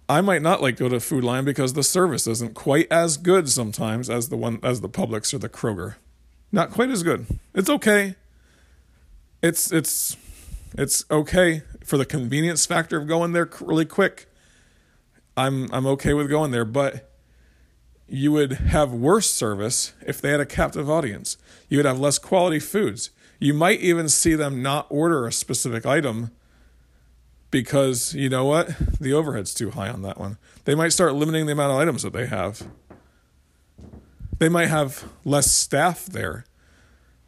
I 0.09 0.23
might 0.23 0.41
not 0.41 0.63
like 0.63 0.77
go 0.77 0.89
to 0.89 1.01
Food 1.01 1.23
Lion 1.23 1.45
because 1.45 1.75
the 1.75 1.83
service 1.83 2.27
isn't 2.27 2.55
quite 2.55 2.91
as 2.91 3.19
good 3.19 3.49
sometimes 3.49 4.09
as 4.09 4.31
the 4.31 4.37
one 4.37 4.59
as 4.63 4.81
the 4.81 4.89
Publix 4.89 5.35
or 5.35 5.39
the 5.39 5.51
Kroger. 5.51 5.97
Not 6.51 6.71
quite 6.71 6.89
as 6.89 7.03
good. 7.03 7.27
It's 7.55 7.69
okay. 7.69 8.17
It's 9.43 9.71
it's 9.71 10.17
it's 10.77 11.05
okay 11.11 11.63
for 11.85 11.99
the 11.99 12.07
convenience 12.07 12.65
factor 12.65 12.97
of 12.97 13.07
going 13.07 13.33
there 13.33 13.49
really 13.61 13.85
quick. 13.85 14.29
I'm 15.37 15.69
I'm 15.73 15.87
okay 15.87 16.15
with 16.15 16.31
going 16.31 16.53
there, 16.53 16.65
but 16.65 17.13
you 18.09 18.33
would 18.33 18.53
have 18.53 18.93
worse 18.93 19.31
service 19.31 19.93
if 20.07 20.23
they 20.23 20.31
had 20.31 20.41
a 20.41 20.47
captive 20.47 20.89
audience. 20.89 21.37
You 21.69 21.79
would 21.79 21.87
have 21.87 22.01
less 22.01 22.19
quality 22.19 22.61
foods. 22.61 23.11
You 23.39 23.53
might 23.53 23.81
even 23.81 24.09
see 24.09 24.35
them 24.35 24.63
not 24.63 24.87
order 24.89 25.27
a 25.27 25.33
specific 25.33 25.85
item 25.85 26.31
because 27.51 28.15
you 28.15 28.29
know 28.29 28.45
what? 28.45 28.69
The 29.01 29.13
overhead's 29.13 29.55
too 29.55 29.71
high 29.71 29.89
on 29.89 30.03
that 30.03 30.19
one. 30.19 30.39
They 30.65 30.75
might 30.75 30.93
start 30.93 31.15
limiting 31.15 31.47
the 31.47 31.53
amount 31.53 31.73
of 31.73 31.79
items 31.79 32.03
that 32.03 32.13
they 32.13 32.27
have. 32.27 32.63
They 34.39 34.49
might 34.49 34.69
have 34.69 35.05
less 35.25 35.51
staff 35.53 36.07
there 36.07 36.45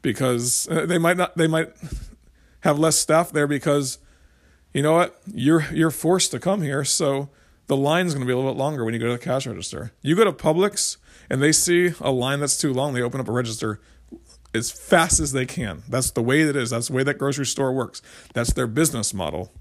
because 0.02 0.68
uh, 0.70 0.86
they 0.86 0.98
might 0.98 1.16
not 1.16 1.36
they 1.36 1.48
might 1.48 1.70
have 2.60 2.78
less 2.78 2.96
staff 2.96 3.32
there 3.32 3.46
because 3.46 3.98
you 4.72 4.82
know 4.82 4.92
what? 4.92 5.20
You're 5.26 5.66
you're 5.72 5.90
forced 5.90 6.30
to 6.32 6.38
come 6.38 6.62
here, 6.62 6.84
so 6.84 7.30
the 7.66 7.76
line's 7.76 8.14
going 8.14 8.20
to 8.20 8.26
be 8.26 8.32
a 8.32 8.36
little 8.36 8.52
bit 8.52 8.58
longer 8.58 8.84
when 8.84 8.94
you 8.94 9.00
go 9.00 9.06
to 9.06 9.12
the 9.12 9.18
cash 9.18 9.46
register. 9.46 9.92
You 10.02 10.14
go 10.16 10.24
to 10.24 10.32
Publix 10.32 10.96
and 11.28 11.42
they 11.42 11.52
see 11.52 11.92
a 12.00 12.10
line 12.10 12.40
that's 12.40 12.56
too 12.56 12.72
long, 12.72 12.94
they 12.94 13.02
open 13.02 13.20
up 13.20 13.28
a 13.28 13.32
register 13.32 13.80
as 14.52 14.70
fast 14.70 15.20
as 15.20 15.32
they 15.32 15.46
can. 15.46 15.82
That's 15.88 16.10
the 16.10 16.22
way 16.22 16.42
that 16.42 16.56
is. 16.56 16.70
That's 16.70 16.88
the 16.88 16.94
way 16.94 17.04
that 17.04 17.18
grocery 17.18 17.46
store 17.46 17.72
works. 17.72 18.02
That's 18.34 18.52
their 18.52 18.66
business 18.66 19.14
model. 19.14 19.52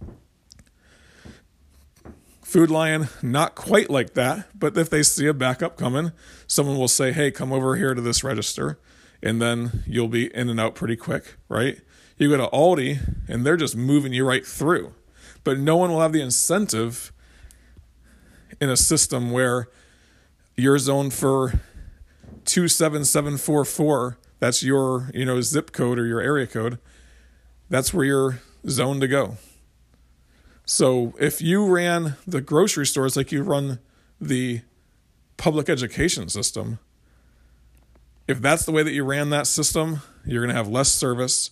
Food 2.50 2.72
Lion, 2.72 3.10
not 3.22 3.54
quite 3.54 3.92
like 3.92 4.16
that, 4.16 4.48
but 4.58 4.76
if 4.76 4.90
they 4.90 5.04
see 5.04 5.28
a 5.28 5.36
backup 5.36 5.78
coming, 5.78 6.14
someone 6.48 6.80
will 6.80 6.88
say, 6.88 7.12
hey, 7.12 7.30
come 7.30 7.54
over 7.54 7.76
here 7.76 7.94
to 7.94 8.02
this 8.02 8.24
register, 8.24 8.80
and 9.22 9.40
then 9.40 9.84
you'll 9.86 10.08
be 10.08 10.34
in 10.36 10.50
and 10.50 10.60
out 10.60 10.74
pretty 10.74 10.96
quick, 10.96 11.36
right? 11.48 11.80
You 12.18 12.28
go 12.28 12.38
to 12.38 12.48
Aldi, 12.48 13.28
and 13.28 13.46
they're 13.46 13.56
just 13.56 13.76
moving 13.76 14.14
you 14.14 14.26
right 14.26 14.44
through. 14.44 14.96
But 15.44 15.60
no 15.60 15.78
one 15.78 15.92
will 15.92 16.02
have 16.02 16.12
the 16.12 16.24
incentive 16.24 17.14
in 18.60 18.68
a 18.68 18.76
system 18.76 19.30
where 19.30 19.70
you're 20.58 20.80
zoned 20.80 21.14
for 21.14 21.62
27744, 22.46 24.18
that's 24.40 24.64
your, 24.64 25.12
you 25.14 25.24
know, 25.24 25.40
zip 25.42 25.72
code 25.72 26.00
or 26.00 26.08
your 26.08 26.20
area 26.20 26.48
code, 26.48 26.80
that's 27.70 27.94
where 27.94 28.06
you're 28.06 28.40
zoned 28.68 29.02
to 29.02 29.08
go. 29.08 29.38
So 30.70 31.16
if 31.20 31.42
you 31.42 31.66
ran 31.66 32.16
the 32.28 32.42
grocery 32.42 32.86
stores 32.86 33.18
like 33.18 33.32
you 33.32 33.42
run 33.42 33.80
the 34.22 34.62
public 35.36 35.68
education 35.68 36.30
system, 36.30 36.78
if 38.28 38.40
that's 38.40 38.66
the 38.66 38.72
way 38.72 38.84
that 38.84 38.92
you 38.92 39.04
ran 39.04 39.32
that 39.32 39.48
system, 39.48 40.04
you're 40.24 40.44
going 40.44 40.54
to 40.54 40.56
have 40.56 40.68
less 40.68 40.92
service. 40.92 41.50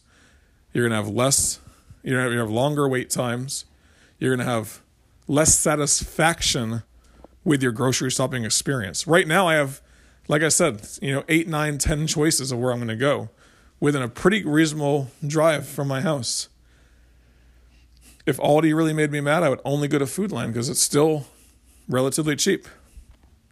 You're 0.72 0.88
going 0.88 0.92
to 0.92 1.04
have 1.04 1.12
less, 1.12 1.60
you're 2.04 2.22
going 2.22 2.32
to 2.32 2.38
have 2.38 2.52
longer 2.52 2.88
wait 2.88 3.10
times. 3.10 3.66
You're 4.20 4.36
going 4.36 4.46
to 4.46 4.54
have 4.54 4.84
less 5.28 5.58
satisfaction 5.58 6.84
with 7.44 7.64
your 7.64 7.72
grocery 7.72 8.12
shopping 8.12 8.46
experience. 8.46 9.08
Right 9.08 9.28
now, 9.28 9.48
I 9.48 9.56
have, 9.56 9.82
like 10.28 10.44
I 10.44 10.50
said, 10.50 10.88
you 11.02 11.12
know, 11.12 11.24
eight, 11.28 11.48
nine, 11.48 11.80
ten 11.80 12.06
choices 12.06 12.52
of 12.52 12.60
where 12.60 12.72
I'm 12.72 12.78
going 12.78 12.88
to 12.90 12.96
go 12.96 13.32
within 13.80 14.04
a 14.04 14.10
pretty 14.10 14.46
reasonable 14.46 15.08
drive 15.26 15.68
from 15.68 15.88
my 15.88 16.02
house 16.02 16.50
if 18.28 18.38
Aldi 18.38 18.76
really 18.76 18.94
made 18.94 19.10
me 19.10 19.22
mad, 19.22 19.42
I 19.42 19.50
would 19.50 19.62
only 19.64 19.88
go 19.88 19.98
to 19.98 20.06
Food 20.06 20.34
Lion 20.34 20.52
because 20.52 20.68
it's 20.68 20.82
still 20.82 21.26
relatively 21.88 22.36
cheap. 22.36 22.68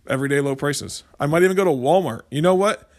Everyday 0.05 0.41
low 0.41 0.55
prices. 0.55 1.03
I 1.19 1.25
might 1.25 1.41
even 1.41 1.55
go 1.55 1.63
to 1.63 1.71
Walmart. 1.71 2.23
You 2.29 2.41
know 2.41 2.53
what? 2.53 2.91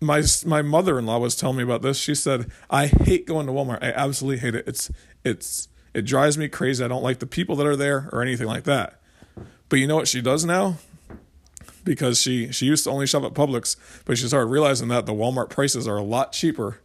My 0.00 0.22
my 0.46 0.62
mother-in-law 0.62 1.18
was 1.18 1.34
telling 1.34 1.56
me 1.56 1.64
about 1.64 1.82
this. 1.82 1.98
She 1.98 2.14
said, 2.14 2.50
"I 2.70 2.86
hate 2.86 3.26
going 3.26 3.46
to 3.48 3.52
Walmart. 3.52 3.82
I 3.82 3.90
absolutely 3.90 4.38
hate 4.38 4.54
it. 4.54 4.66
It's 4.66 4.90
it's 5.24 5.68
it 5.92 6.02
drives 6.02 6.38
me 6.38 6.48
crazy. 6.48 6.84
I 6.84 6.88
don't 6.88 7.02
like 7.02 7.18
the 7.18 7.26
people 7.26 7.56
that 7.56 7.66
are 7.66 7.76
there 7.76 8.08
or 8.12 8.22
anything 8.22 8.46
like 8.46 8.62
that." 8.64 9.00
But 9.68 9.80
you 9.80 9.88
know 9.88 9.96
what 9.96 10.08
she 10.08 10.22
does 10.22 10.44
now? 10.44 10.76
Because 11.82 12.20
she 12.20 12.52
she 12.52 12.64
used 12.64 12.84
to 12.84 12.90
only 12.90 13.08
shop 13.08 13.24
at 13.24 13.34
Publix, 13.34 13.76
but 14.04 14.16
she 14.16 14.28
started 14.28 14.46
realizing 14.46 14.86
that 14.88 15.04
the 15.04 15.12
Walmart 15.12 15.50
prices 15.50 15.88
are 15.88 15.96
a 15.96 16.02
lot 16.02 16.32
cheaper 16.32 16.80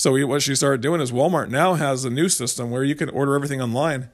So 0.00 0.26
what 0.26 0.40
she 0.40 0.54
started 0.54 0.80
doing 0.80 1.02
is 1.02 1.12
Walmart 1.12 1.50
now 1.50 1.74
has 1.74 2.06
a 2.06 2.10
new 2.10 2.30
system 2.30 2.70
where 2.70 2.82
you 2.82 2.94
can 2.94 3.10
order 3.10 3.34
everything 3.34 3.60
online 3.60 4.08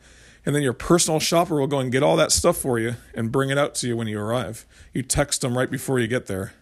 and 0.45 0.53
then 0.53 0.65
your 0.65 0.73
personal 0.73 1.21
shopper 1.21 1.61
will 1.61 1.69
go 1.69 1.79
and 1.79 1.93
get 1.93 2.03
all 2.03 2.17
that 2.17 2.33
stuff 2.33 2.57
for 2.57 2.81
you 2.81 2.97
and 3.15 3.31
bring 3.31 3.51
it 3.51 3.57
out 3.57 3.77
to 3.77 3.87
you 3.87 3.97
when 3.97 4.09
you 4.09 4.19
arrive. 4.19 4.67
You 4.93 5.05
text 5.05 5.43
them 5.43 5.57
right 5.57 5.71
before 5.71 6.01
you 6.01 6.09
get 6.09 6.27
there. 6.27 6.55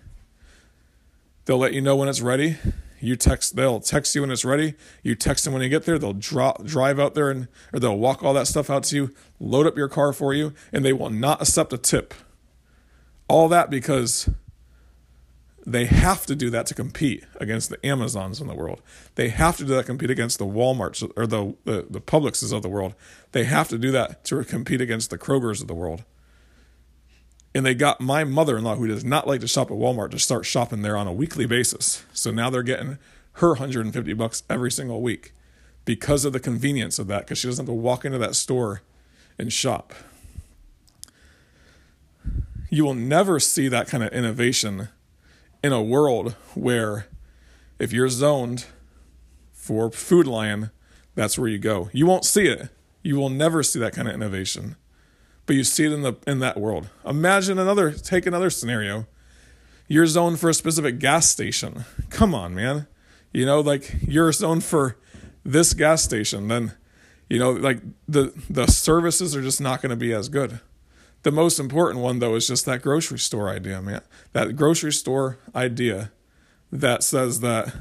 They'll 1.47 1.57
let 1.57 1.73
you 1.73 1.81
know 1.81 1.97
when 1.97 2.11
it's 2.11 2.21
ready. 2.21 2.59
You 3.01 3.17
text 3.17 3.57
they'll 3.57 3.81
text 3.81 4.15
you 4.15 4.21
when 4.21 4.31
it's 4.31 4.45
ready. 4.45 4.75
You 5.03 5.15
text 5.15 5.45
them 5.47 5.55
when 5.55 5.63
you 5.63 5.71
get 5.71 5.87
there. 5.87 5.99
They'll 5.99 6.13
drop, 6.13 6.63
drive 6.63 7.01
out 7.01 7.15
there 7.15 7.31
and 7.31 7.49
or 7.73 7.81
they'll 7.81 7.97
walk 7.97 8.23
all 8.23 8.35
that 8.35 8.47
stuff 8.47 8.69
out 8.69 8.85
to 8.85 8.97
you, 8.97 9.15
load 9.41 9.67
up 9.67 9.79
your 9.79 9.89
car 9.89 10.13
for 10.13 10.35
you, 10.35 10.53
and 10.71 10.85
they 10.85 10.93
will 10.93 11.09
not 11.09 11.41
accept 11.41 11.73
a 11.73 11.79
tip. 11.79 12.13
All 13.27 13.49
that 13.49 13.71
because 13.71 14.29
they 15.67 15.87
have 15.87 16.27
to 16.27 16.35
do 16.35 16.51
that 16.51 16.67
to 16.67 16.75
compete 16.75 17.25
against 17.37 17.71
the 17.71 17.85
Amazons 17.87 18.41
in 18.41 18.47
the 18.47 18.55
world. 18.55 18.83
They 19.15 19.31
have 19.31 19.57
to 19.57 19.65
do 19.65 19.75
that 19.75 19.87
compete 19.87 20.11
against 20.11 20.39
the 20.39 20.47
Walmarts 20.47 21.11
or 21.17 21.27
the, 21.27 21.55
the, 21.65 21.87
the 21.89 22.01
Publixes 22.01 22.53
of 22.53 22.63
the 22.63 22.69
world. 22.69 22.95
They 23.33 23.45
have 23.45 23.69
to 23.69 23.79
do 23.79 23.91
that 23.93 24.25
to 24.27 24.45
compete 24.45 24.83
against 24.83 25.11
the 25.11 25.19
Krogers 25.19 25.63
of 25.63 25.69
the 25.69 25.75
world. 25.75 26.05
And 27.55 27.65
they 27.65 27.75
got 27.75 28.01
my 28.01 28.25
mother 28.25 28.59
in 28.59 28.65
law, 28.65 28.75
who 28.75 28.89
does 28.89 29.05
not 29.05 29.27
like 29.27 29.41
to 29.41 29.49
shop 29.49 29.71
at 29.71 29.77
Walmart, 29.77 30.11
to 30.11 30.19
start 30.19 30.45
shopping 30.45 30.83
there 30.83 30.97
on 30.97 31.07
a 31.07 31.13
weekly 31.13 31.47
basis. 31.47 32.05
So 32.13 32.31
now 32.31 32.51
they're 32.51 32.63
getting 32.63 32.99
her 33.35 33.51
150 33.51 34.13
bucks 34.15 34.43
every 34.51 34.71
single 34.71 35.01
week 35.01 35.33
because 35.85 36.25
of 36.25 36.33
the 36.33 36.41
convenience 36.41 36.99
of 36.99 37.07
that, 37.07 37.21
because 37.21 37.39
she 37.39 37.49
doesn't 37.49 37.67
have 37.67 37.73
to 37.73 37.81
walk 37.81 38.05
into 38.05 38.19
that 38.19 38.35
store 38.35 38.83
and 39.39 39.53
shop. 39.53 39.95
You 42.69 42.85
will 42.85 42.95
never 42.95 43.39
see 43.39 43.69
that 43.69 43.87
kind 43.87 44.03
of 44.03 44.13
innovation 44.13 44.89
in 45.65 45.73
a 45.73 45.83
world 45.83 46.37
where 46.53 47.07
if 47.79 47.91
you're 47.91 48.11
zoned 48.11 48.67
for 49.51 49.91
Food 49.91 50.27
Lion, 50.27 50.71
that's 51.15 51.39
where 51.39 51.49
you 51.49 51.57
go. 51.57 51.89
You 51.91 52.05
won't 52.05 52.27
see 52.27 52.47
it. 52.47 52.69
You 53.03 53.17
will 53.17 53.31
never 53.31 53.63
see 53.63 53.79
that 53.79 53.95
kind 53.95 54.07
of 54.07 54.13
innovation. 54.13 54.77
But 55.47 55.57
you 55.57 55.65
see 55.65 55.87
it 55.87 55.93
in 55.93 56.03
the 56.03 56.17
in 56.27 56.41
that 56.41 56.61
world. 56.61 56.91
Imagine 57.07 57.59
another 57.59 57.93
take 57.93 58.27
another 58.27 58.51
scenario. 58.51 59.07
You're 59.89 60.07
zoned 60.07 60.39
for 60.39 60.51
a 60.51 60.55
specific 60.55 60.99
gas 60.99 61.31
station. 61.31 61.87
Come 62.11 62.35
on, 62.35 62.55
man. 62.55 62.87
You 63.33 63.47
know, 63.47 63.61
like 63.61 63.97
you're 64.07 64.33
zoned 64.33 64.65
for 64.65 64.99
this 65.45 65.73
gas 65.73 66.03
station, 66.03 66.49
then 66.49 66.75
you 67.31 67.39
know, 67.39 67.53
like 67.53 67.81
the 68.07 68.35
the 68.51 68.67
services 68.67 69.35
are 69.35 69.43
just 69.43 69.63
not 69.63 69.81
going 69.81 69.91
to 69.91 69.97
be 69.97 70.13
as 70.13 70.29
good. 70.29 70.61
The 71.25 71.33
most 71.33 71.59
important 71.59 72.01
one, 72.01 72.19
though, 72.19 72.35
is 72.35 72.47
just 72.47 72.67
that 72.67 72.83
grocery 72.83 73.19
store 73.19 73.49
idea, 73.49 73.81
man. 73.81 74.03
That 74.35 74.57
grocery 74.57 74.93
store 74.93 75.39
idea 75.55 76.13
that 76.71 77.03
says 77.03 77.41
that 77.41 77.75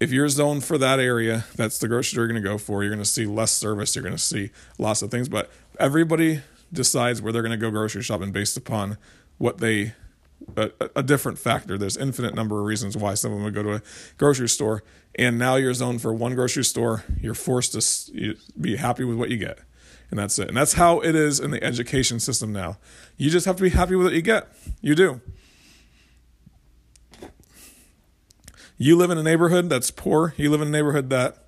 if 0.00 0.10
you're 0.10 0.30
zoned 0.30 0.64
for 0.64 0.78
that 0.78 0.98
area, 0.98 1.44
that's 1.56 1.78
the 1.78 1.86
grocery 1.86 2.12
store 2.12 2.22
you're 2.22 2.32
going 2.32 2.42
to 2.42 2.48
go 2.48 2.56
for. 2.56 2.82
You're 2.82 2.90
going 2.90 3.04
to 3.04 3.08
see 3.08 3.26
less 3.26 3.52
service. 3.52 3.94
You're 3.94 4.02
going 4.02 4.16
to 4.16 4.22
see 4.22 4.50
lots 4.78 5.02
of 5.02 5.10
things. 5.10 5.28
But 5.28 5.50
everybody 5.78 6.40
decides 6.72 7.20
where 7.20 7.34
they're 7.34 7.42
going 7.42 7.52
to 7.52 7.58
go 7.58 7.70
grocery 7.70 8.02
shopping 8.02 8.32
based 8.32 8.56
upon 8.56 8.96
what 9.36 9.58
they 9.58 9.92
a, 10.56 10.70
a, 10.96 11.02
different 11.02 11.38
factor. 11.38 11.76
There's 11.76 11.96
infinite 11.96 12.34
number 12.34 12.58
of 12.60 12.66
reasons 12.66 12.96
why 12.96 13.14
someone 13.14 13.44
would 13.44 13.54
go 13.54 13.62
to 13.62 13.74
a 13.74 13.82
grocery 14.18 14.48
store, 14.48 14.82
and 15.14 15.38
now 15.38 15.56
you're 15.56 15.72
zoned 15.72 16.02
for 16.02 16.12
one 16.12 16.34
grocery 16.34 16.64
store. 16.64 17.04
You're 17.20 17.34
forced 17.34 17.72
to 17.72 18.36
be 18.60 18.76
happy 18.76 19.04
with 19.04 19.16
what 19.16 19.30
you 19.30 19.38
get 19.38 19.58
and 20.14 20.20
that's 20.20 20.38
it. 20.38 20.46
And 20.46 20.56
that's 20.56 20.74
how 20.74 21.00
it 21.00 21.16
is 21.16 21.40
in 21.40 21.50
the 21.50 21.60
education 21.64 22.20
system 22.20 22.52
now. 22.52 22.78
You 23.16 23.30
just 23.30 23.46
have 23.46 23.56
to 23.56 23.64
be 23.64 23.70
happy 23.70 23.96
with 23.96 24.06
what 24.06 24.14
you 24.14 24.22
get. 24.22 24.46
You 24.80 24.94
do. 24.94 25.20
You 28.78 28.96
live 28.96 29.10
in 29.10 29.18
a 29.18 29.24
neighborhood 29.24 29.68
that's 29.68 29.90
poor. 29.90 30.32
You 30.36 30.52
live 30.52 30.60
in 30.60 30.68
a 30.68 30.70
neighborhood 30.70 31.10
that 31.10 31.46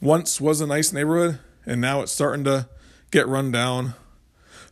once 0.00 0.40
was 0.40 0.60
a 0.60 0.66
nice 0.66 0.92
neighborhood 0.92 1.38
and 1.64 1.80
now 1.80 2.00
it's 2.00 2.10
starting 2.10 2.42
to 2.42 2.68
get 3.12 3.28
run 3.28 3.52
down. 3.52 3.94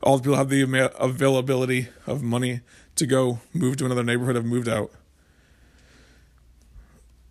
All 0.02 0.16
the 0.16 0.24
people 0.24 0.36
have 0.36 0.48
the 0.48 0.92
availability 1.00 1.86
of 2.04 2.20
money 2.20 2.62
to 2.96 3.06
go 3.06 3.38
move 3.54 3.76
to 3.76 3.84
another 3.84 4.02
neighborhood 4.02 4.34
have 4.34 4.44
moved 4.44 4.68
out. 4.68 4.90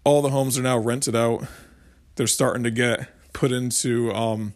All 0.06 0.22
the 0.22 0.30
homes 0.30 0.58
are 0.58 0.64
now 0.64 0.78
rented 0.78 1.14
out. 1.14 1.44
They're 2.16 2.26
starting 2.26 2.64
to 2.64 2.72
get 2.72 3.10
put 3.34 3.52
into 3.52 4.14
um, 4.14 4.54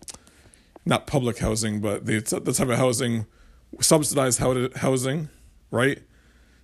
not 0.85 1.07
public 1.07 1.39
housing, 1.39 1.81
but 1.81 2.05
the 2.05 2.19
the 2.19 2.53
type 2.53 2.69
of 2.69 2.77
housing, 2.77 3.25
subsidized 3.79 4.39
housing, 4.39 5.29
right? 5.71 5.99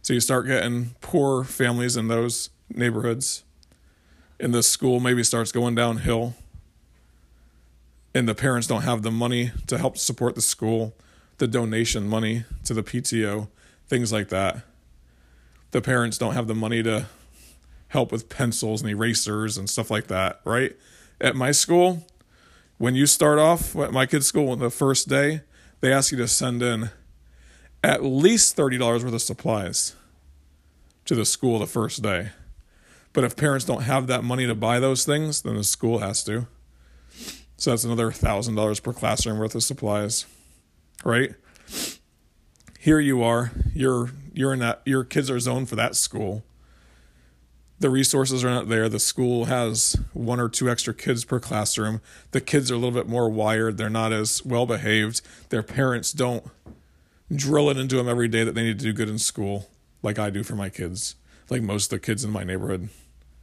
So 0.02 0.14
you 0.14 0.20
start 0.20 0.48
getting 0.48 0.96
poor 1.02 1.44
families 1.44 1.98
in 1.98 2.08
those 2.08 2.50
neighborhoods, 2.70 3.44
and 4.40 4.54
the 4.54 4.64
school 4.64 5.00
maybe 5.00 5.24
starts 5.24 5.52
going 5.52 5.76
downhill, 5.76 6.36
and 8.14 8.28
the 8.28 8.36
parents 8.36 8.68
don't 8.68 8.84
have 8.84 9.02
the 9.02 9.12
money 9.12 9.52
to 9.68 9.78
help 9.78 9.98
support 9.98 10.36
the 10.36 10.42
school, 10.42 10.96
the 11.38 11.48
donation 11.48 12.08
money 12.08 12.46
to 12.66 12.74
the 12.74 12.84
PTO, 12.84 13.48
things 13.88 14.12
like 14.12 14.30
that. 14.30 14.64
The 15.72 15.82
parents 15.82 16.18
don't 16.18 16.34
have 16.34 16.48
the 16.48 16.56
money 16.56 16.84
to 16.84 17.08
help 17.90 18.12
with 18.12 18.30
pencils 18.30 18.82
and 18.82 18.90
erasers 18.90 19.58
and 19.58 19.70
stuff 19.70 19.92
like 19.92 20.08
that, 20.08 20.42
right? 20.46 20.76
At 21.20 21.36
my 21.36 21.52
school, 21.52 22.06
when 22.82 22.96
you 22.96 23.06
start 23.06 23.38
off 23.38 23.76
at 23.76 23.94
my 23.94 24.08
kid's 24.08 24.26
school 24.26 24.50
on 24.50 24.58
the 24.58 24.72
first 24.72 25.08
day, 25.08 25.42
they 25.82 25.94
ask 25.94 26.12
you 26.12 26.18
to 26.18 26.28
send 26.28 26.64
in 26.64 26.90
at 27.84 28.04
least 28.04 28.58
$30 28.58 28.80
worth 28.80 29.14
of 29.14 29.22
supplies 29.22 29.96
to 31.06 31.14
the 31.14 31.24
school 31.24 31.60
the 31.60 31.68
first 31.68 32.02
day. 32.02 32.30
But 33.14 33.24
if 33.24 33.36
parents 33.36 33.66
don't 33.66 33.84
have 33.84 34.08
that 34.08 34.24
money 34.24 34.48
to 34.48 34.56
buy 34.56 34.80
those 34.80 35.06
things, 35.06 35.44
then 35.44 35.58
the 35.58 35.64
school 35.64 36.00
has 36.00 36.24
to. 36.24 36.48
So 37.56 37.70
that's 37.70 37.84
another 37.84 38.10
$1,000 38.10 38.82
per 38.82 38.94
classroom 38.94 39.38
worth 39.38 39.54
of 39.54 39.62
supplies. 39.62 40.26
Right? 41.06 41.36
Here 42.80 43.00
you 43.00 43.22
are, 43.22 43.52
you're 43.76 44.10
you're 44.34 44.54
in 44.54 44.60
that 44.60 44.82
your 44.86 45.04
kids 45.04 45.30
are 45.30 45.40
zoned 45.40 45.70
for 45.70 45.76
that 45.76 45.96
school 45.96 46.44
the 47.82 47.90
resources 47.90 48.44
are 48.44 48.50
not 48.50 48.70
there. 48.70 48.88
The 48.88 49.00
school 49.00 49.46
has 49.46 49.98
one 50.14 50.40
or 50.40 50.48
two 50.48 50.70
extra 50.70 50.94
kids 50.94 51.26
per 51.26 51.40
classroom. 51.40 52.00
The 52.30 52.40
kids 52.40 52.70
are 52.70 52.76
a 52.76 52.78
little 52.78 52.92
bit 52.92 53.10
more 53.10 53.28
wired. 53.28 53.78
They're 53.78 53.90
not 53.90 54.14
as 54.14 54.46
well 54.46 54.68
behaved. 54.68 55.22
Their 55.50 55.64
parents 55.64 56.12
don't 56.12 56.46
drill 57.36 57.72
it 57.72 57.78
into 57.78 57.96
them 57.96 58.08
every 58.08 58.28
day 58.28 58.44
that 58.44 58.54
they 58.54 58.64
need 58.64 58.78
to 58.78 58.86
do 58.86 58.94
good 58.94 59.10
in 59.10 59.18
school, 59.18 59.72
like 60.04 60.20
I 60.20 60.30
do 60.30 60.44
for 60.44 60.56
my 60.56 60.70
kids, 60.70 61.16
like 61.50 61.64
most 61.64 61.86
of 61.86 62.00
the 62.00 62.06
kids 62.06 62.24
in 62.24 62.30
my 62.30 62.44
neighborhood, 62.44 62.90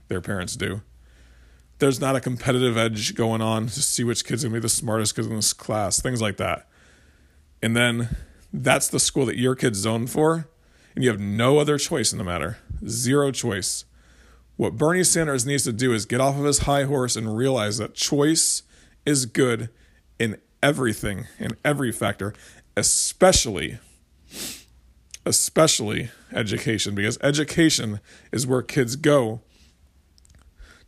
their 0.06 0.20
parents 0.20 0.54
do. 0.54 0.82
There's 1.80 2.00
not 2.00 2.14
a 2.14 2.20
competitive 2.20 2.76
edge 2.76 3.16
going 3.16 3.40
on 3.40 3.66
to 3.66 3.82
see 3.82 4.04
which 4.04 4.24
kid's 4.24 4.44
are 4.44 4.48
gonna 4.48 4.60
be 4.60 4.62
the 4.62 4.68
smartest 4.68 5.16
kid 5.16 5.24
in 5.24 5.34
this 5.34 5.52
class, 5.52 6.00
things 6.00 6.22
like 6.22 6.36
that. 6.36 6.68
And 7.60 7.76
then 7.76 8.16
that's 8.52 8.86
the 8.86 9.00
school 9.00 9.26
that 9.26 9.36
your 9.36 9.56
kid's 9.56 9.80
zoned 9.80 10.10
for, 10.10 10.48
and 10.94 11.02
you 11.02 11.10
have 11.10 11.18
no 11.18 11.58
other 11.58 11.76
choice 11.76 12.12
in 12.12 12.18
the 12.18 12.24
matter. 12.24 12.58
Zero 12.86 13.32
choice 13.32 13.84
what 14.58 14.76
Bernie 14.76 15.04
Sanders 15.04 15.46
needs 15.46 15.62
to 15.64 15.72
do 15.72 15.94
is 15.94 16.04
get 16.04 16.20
off 16.20 16.36
of 16.36 16.44
his 16.44 16.58
high 16.60 16.82
horse 16.82 17.14
and 17.14 17.36
realize 17.36 17.78
that 17.78 17.94
choice 17.94 18.64
is 19.06 19.24
good 19.24 19.70
in 20.18 20.36
everything, 20.60 21.28
in 21.38 21.56
every 21.64 21.92
factor, 21.92 22.34
especially 22.76 23.78
especially 25.24 26.10
education 26.32 26.94
because 26.94 27.18
education 27.22 28.00
is 28.32 28.46
where 28.46 28.62
kids 28.62 28.96
go 28.96 29.42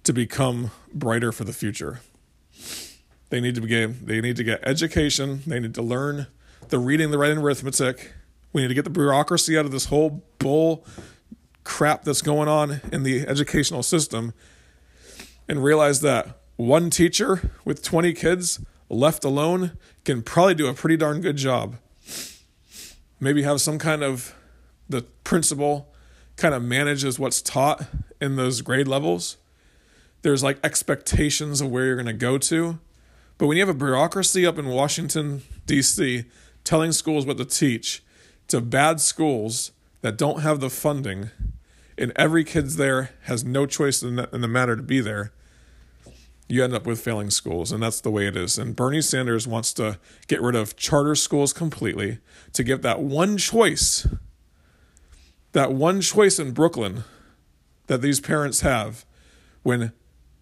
to 0.03 0.13
become 0.13 0.71
brighter 0.93 1.31
for 1.31 1.45
the 1.45 1.53
future. 1.53 2.01
They 3.29 3.41
need 3.41 3.55
to 3.55 3.61
get 3.61 4.05
they 4.05 4.21
need 4.21 4.35
to 4.37 4.45
get 4.45 4.67
education, 4.67 5.43
they 5.47 5.61
need 5.61 5.75
to 5.75 5.83
learn 5.83 6.27
the 6.71 6.81
reading, 6.81 7.13
the 7.13 7.19
writing, 7.19 7.39
arithmetic. 7.39 8.15
We 8.53 8.63
need 8.63 8.69
to 8.69 8.75
get 8.75 8.83
the 8.85 8.91
bureaucracy 8.91 9.57
out 9.57 9.65
of 9.65 9.71
this 9.71 9.85
whole 9.85 10.25
bull 10.41 10.85
crap 11.71 12.03
that's 12.03 12.21
going 12.21 12.49
on 12.49 12.81
in 12.93 13.05
the 13.05 13.21
educational 13.29 13.83
system 13.83 14.35
and 15.49 15.63
realize 15.63 16.01
that 16.01 16.41
one 16.57 16.91
teacher 16.91 17.53
with 17.65 17.81
20 17.81 18.13
kids 18.13 18.59
left 18.89 19.25
alone 19.25 19.79
can 20.05 20.21
probably 20.21 20.55
do 20.55 20.67
a 20.67 20.75
pretty 20.75 20.97
darn 20.97 21.21
good 21.21 21.37
job. 21.37 21.77
Maybe 23.21 23.45
have 23.45 23.61
some 23.61 23.79
kind 23.79 24.03
of 24.03 24.35
the 24.89 25.03
principal 25.23 25.95
kind 26.37 26.55
of 26.55 26.63
manages 26.63 27.21
what's 27.21 27.41
taught 27.41 27.87
in 28.21 28.35
those 28.35 28.63
grade 28.63 28.89
levels. 28.89 29.37
There's 30.23 30.43
like 30.43 30.59
expectations 30.65 31.61
of 31.61 31.71
where 31.71 31.87
you're 31.87 31.95
going 31.95 32.07
to 32.07 32.13
go 32.13 32.37
to. 32.37 32.81
But 33.39 33.47
when 33.47 33.57
you 33.57 33.63
have 33.63 33.75
a 33.75 33.79
bureaucracy 33.79 34.45
up 34.45 34.59
in 34.59 34.67
Washington, 34.67 35.43
D.C., 35.67 36.25
telling 36.65 36.91
schools 36.91 37.25
what 37.25 37.39
to 37.39 37.45
teach 37.45 38.03
to 38.49 38.61
bad 38.61 39.01
schools 39.01 39.71
that 40.01 40.19
don't 40.19 40.41
have 40.41 40.59
the 40.59 40.69
funding 40.69 41.31
and 42.01 42.13
every 42.17 42.45
kid's 42.45 42.77
there 42.77 43.11
has 43.23 43.45
no 43.45 43.67
choice 43.67 44.03
in 44.03 44.17
the, 44.17 44.29
in 44.33 44.41
the 44.41 44.49
matter 44.49 44.75
to 44.75 44.83
be 44.83 45.01
there, 45.01 45.33
you 46.49 46.65
end 46.65 46.75
up 46.75 46.87
with 46.87 47.01
failing 47.01 47.31
schools, 47.31 47.71
and 47.71 47.83
that's 47.83 48.01
the 48.01 48.11
way 48.11 48.27
it 48.27 48.37
is. 48.37 48.59
And 48.59 48.75
Bernie 48.75 49.03
Sanders 49.03 49.47
wants 49.47 49.73
to 49.75 49.99
get 50.27 50.43
rid 50.43 50.57
of 50.57 50.77
charter 50.77 51.15
schools 51.15 51.53
completely 51.53 52.19
to 52.55 52.65
give 52.65 52.83
that 52.83 53.01
one 53.01 53.37
choice, 53.37 54.09
that 55.53 55.73
one 55.73 56.01
choice 56.01 56.41
in 56.41 56.51
Brooklyn 56.51 57.05
that 57.87 58.03
these 58.03 58.19
parents 58.19 58.63
have, 58.63 59.05
when 59.63 59.93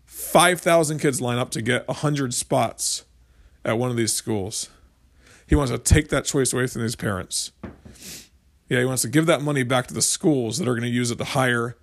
5,000 0.07 0.99
kids 0.99 1.21
line 1.21 1.39
up 1.39 1.51
to 1.51 1.61
get 1.61 1.87
100 1.89 2.33
spots 2.33 3.05
at 3.65 3.79
one 3.79 3.91
of 3.91 3.97
these 3.97 4.13
schools. 4.13 4.71
He 5.47 5.55
wants 5.55 5.73
to 5.73 5.79
take 5.79 6.09
that 6.09 6.25
choice 6.25 6.53
away 6.53 6.67
from 6.67 6.83
these 6.83 6.97
parents. 6.97 7.53
Yeah, 8.69 8.81
he 8.81 8.85
wants 8.85 9.03
to 9.03 9.09
give 9.09 9.27
that 9.27 9.43
money 9.43 9.63
back 9.63 9.87
to 9.87 9.95
the 9.95 10.03
schools 10.03 10.59
that 10.59 10.69
are 10.69 10.75
going 10.75 10.83
to 10.83 10.89
use 10.89 11.11
it 11.11 11.19
to 11.19 11.25
hire 11.25 11.77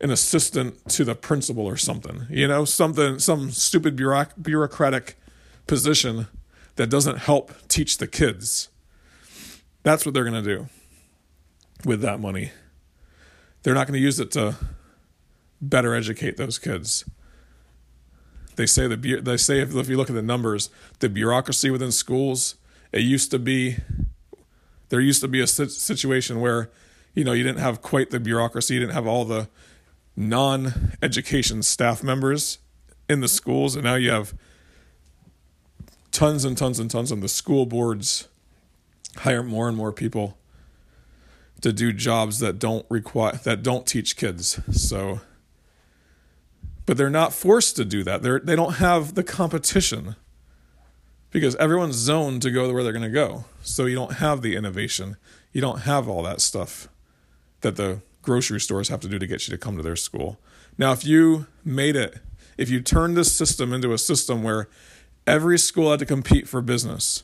an 0.00 0.10
assistant 0.10 0.88
to 0.88 1.04
the 1.04 1.14
principal 1.14 1.66
or 1.66 1.76
something. 1.76 2.26
You 2.28 2.48
know, 2.48 2.64
something 2.64 3.18
some 3.18 3.50
stupid 3.50 3.96
bureauc- 3.96 4.42
bureaucratic 4.42 5.18
position 5.66 6.26
that 6.76 6.88
doesn't 6.88 7.18
help 7.18 7.52
teach 7.68 7.98
the 7.98 8.06
kids. 8.06 8.68
That's 9.82 10.04
what 10.04 10.14
they're 10.14 10.24
going 10.28 10.42
to 10.42 10.56
do 10.56 10.68
with 11.84 12.00
that 12.00 12.20
money. 12.20 12.50
They're 13.62 13.74
not 13.74 13.86
going 13.86 13.98
to 13.98 14.04
use 14.04 14.20
it 14.20 14.30
to 14.32 14.56
better 15.60 15.94
educate 15.94 16.36
those 16.36 16.58
kids. 16.58 17.04
They 18.56 18.66
say 18.66 18.88
the 18.88 19.20
they 19.20 19.36
say 19.36 19.60
if, 19.60 19.74
if 19.74 19.88
you 19.88 19.96
look 19.96 20.08
at 20.08 20.16
the 20.16 20.22
numbers, 20.22 20.70
the 21.00 21.08
bureaucracy 21.08 21.70
within 21.70 21.92
schools, 21.92 22.56
it 22.92 23.00
used 23.00 23.30
to 23.30 23.38
be 23.38 23.76
there 24.88 25.00
used 25.00 25.20
to 25.20 25.28
be 25.28 25.40
a 25.40 25.46
situation 25.46 26.40
where 26.40 26.70
you 27.14 27.24
know 27.24 27.32
you 27.32 27.42
didn't 27.42 27.60
have 27.60 27.82
quite 27.82 28.10
the 28.10 28.20
bureaucracy, 28.20 28.74
you 28.74 28.80
didn't 28.80 28.94
have 28.94 29.06
all 29.06 29.24
the 29.24 29.48
non-education 30.16 31.62
staff 31.62 32.02
members 32.02 32.58
in 33.08 33.20
the 33.20 33.28
schools, 33.28 33.74
and 33.74 33.84
now 33.84 33.94
you 33.94 34.10
have 34.10 34.34
tons 36.10 36.44
and 36.44 36.56
tons 36.56 36.78
and 36.78 36.90
tons 36.90 37.12
of 37.12 37.20
the 37.20 37.28
school 37.28 37.66
boards 37.66 38.28
hire 39.18 39.42
more 39.42 39.68
and 39.68 39.76
more 39.76 39.92
people 39.92 40.38
to 41.60 41.72
do 41.72 41.92
jobs 41.92 42.38
that 42.38 42.58
don't 42.58 42.86
require 42.88 43.32
that 43.44 43.62
don't 43.62 43.86
teach 43.86 44.16
kids. 44.16 44.60
So 44.72 45.20
but 46.86 46.96
they're 46.96 47.10
not 47.10 47.34
forced 47.34 47.76
to 47.76 47.84
do 47.84 48.04
that. 48.04 48.22
They're 48.22 48.38
they 48.38 48.56
don't 48.56 48.74
have 48.74 49.14
the 49.14 49.24
competition 49.24 50.16
because 51.36 51.54
everyone's 51.56 51.96
zoned 51.96 52.40
to 52.40 52.50
go 52.50 52.72
where 52.72 52.82
they're 52.82 52.94
going 52.94 53.02
to 53.02 53.10
go. 53.10 53.44
So 53.60 53.84
you 53.84 53.94
don't 53.94 54.14
have 54.14 54.40
the 54.40 54.56
innovation. 54.56 55.18
You 55.52 55.60
don't 55.60 55.80
have 55.80 56.08
all 56.08 56.22
that 56.22 56.40
stuff 56.40 56.88
that 57.60 57.76
the 57.76 58.00
grocery 58.22 58.58
stores 58.58 58.88
have 58.88 59.00
to 59.00 59.08
do 59.08 59.18
to 59.18 59.26
get 59.26 59.46
you 59.46 59.52
to 59.52 59.58
come 59.58 59.76
to 59.76 59.82
their 59.82 59.96
school. 59.96 60.40
Now, 60.78 60.92
if 60.92 61.04
you 61.04 61.46
made 61.62 61.94
it, 61.94 62.20
if 62.56 62.70
you 62.70 62.80
turned 62.80 63.18
this 63.18 63.30
system 63.30 63.74
into 63.74 63.92
a 63.92 63.98
system 63.98 64.42
where 64.42 64.70
every 65.26 65.58
school 65.58 65.90
had 65.90 65.98
to 65.98 66.06
compete 66.06 66.48
for 66.48 66.62
business, 66.62 67.22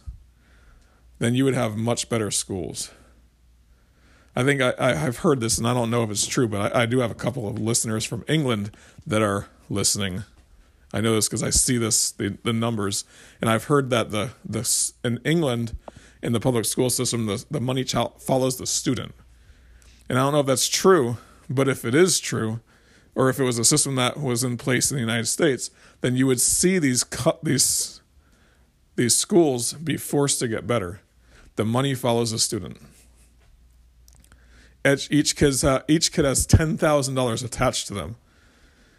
then 1.19 1.35
you 1.35 1.47
would 1.47 1.55
have 1.55 1.79
much 1.79 2.11
better 2.11 2.31
schools. 2.31 2.91
I 4.37 4.45
think 4.45 4.61
I, 4.61 4.75
I, 4.79 4.93
have 4.93 5.21
heard 5.21 5.41
this, 5.41 5.57
and 5.57 5.67
I 5.67 5.73
don't 5.73 5.91
know 5.91 6.03
if 6.03 6.11
it's 6.11 6.27
true, 6.27 6.49
but 6.49 6.77
I, 6.77 6.83
I 6.83 6.87
do 6.87 6.99
have 6.99 7.11
a 7.11 7.15
couple 7.15 7.49
of 7.49 7.59
listeners 7.59 8.05
from 8.05 8.27
England 8.29 8.73
that 9.07 9.23
are 9.23 9.47
listening. 9.71 10.25
I 10.93 11.01
know 11.01 11.15
this 11.15 11.29
because 11.29 11.43
I 11.43 11.51
see 11.51 11.79
this 11.79 12.11
the, 12.13 12.37
the 12.43 12.53
numbers, 12.53 13.05
and 13.41 13.49
I've 13.49 13.65
heard 13.65 13.91
that 13.91 14.11
the 14.11 14.31
the 14.45 14.69
in 15.05 15.19
England 15.25 15.77
in 16.23 16.33
the 16.33 16.41
public 16.41 16.65
school 16.65 16.91
system 16.91 17.27
the 17.27 17.45
the 17.51 17.61
money 17.61 17.85
follows 17.85 18.59
the 18.59 18.67
student, 18.67 19.15
and 20.09 20.19
I 20.19 20.23
don't 20.23 20.33
know 20.33 20.41
if 20.41 20.47
that's 20.47 20.69
true, 20.69 21.17
but 21.49 21.69
if 21.69 21.85
it 21.85 21.95
is 21.95 22.21
true, 22.21 22.61
or 23.15 23.29
if 23.31 23.41
it 23.41 23.45
was 23.45 23.59
a 23.59 23.65
system 23.65 23.95
that 23.97 24.19
was 24.19 24.45
in 24.45 24.57
place 24.57 24.91
in 24.91 24.97
the 24.97 25.01
United 25.01 25.27
States, 25.27 25.71
then 26.03 26.17
you 26.17 26.27
would 26.27 26.41
see 26.41 26.79
these 26.79 27.05
cut 27.05 27.43
these 27.43 28.01
these 28.97 29.17
schools 29.17 29.73
be 29.73 29.97
forced 29.97 30.39
to 30.41 30.49
get 30.49 30.67
better. 30.67 31.01
The 31.57 31.65
money 31.65 31.95
follows 31.95 32.31
the 32.31 32.39
student. 32.39 32.79
Each, 34.87 35.11
each 35.11 35.37
kid's 35.37 35.65
uh, 35.65 35.83
each 35.89 36.13
kid 36.13 36.25
has 36.25 36.47
ten 36.47 36.77
thousand 36.77 37.15
dollars 37.15 37.43
attached 37.43 37.87
to 37.89 37.95
them. 37.95 38.17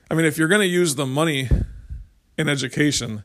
I 0.09 0.15
mean, 0.15 0.25
if 0.25 0.37
you're 0.37 0.47
going 0.47 0.61
to 0.61 0.67
use 0.67 0.95
the 0.95 1.05
money 1.05 1.49
in 2.37 2.49
education, 2.49 3.23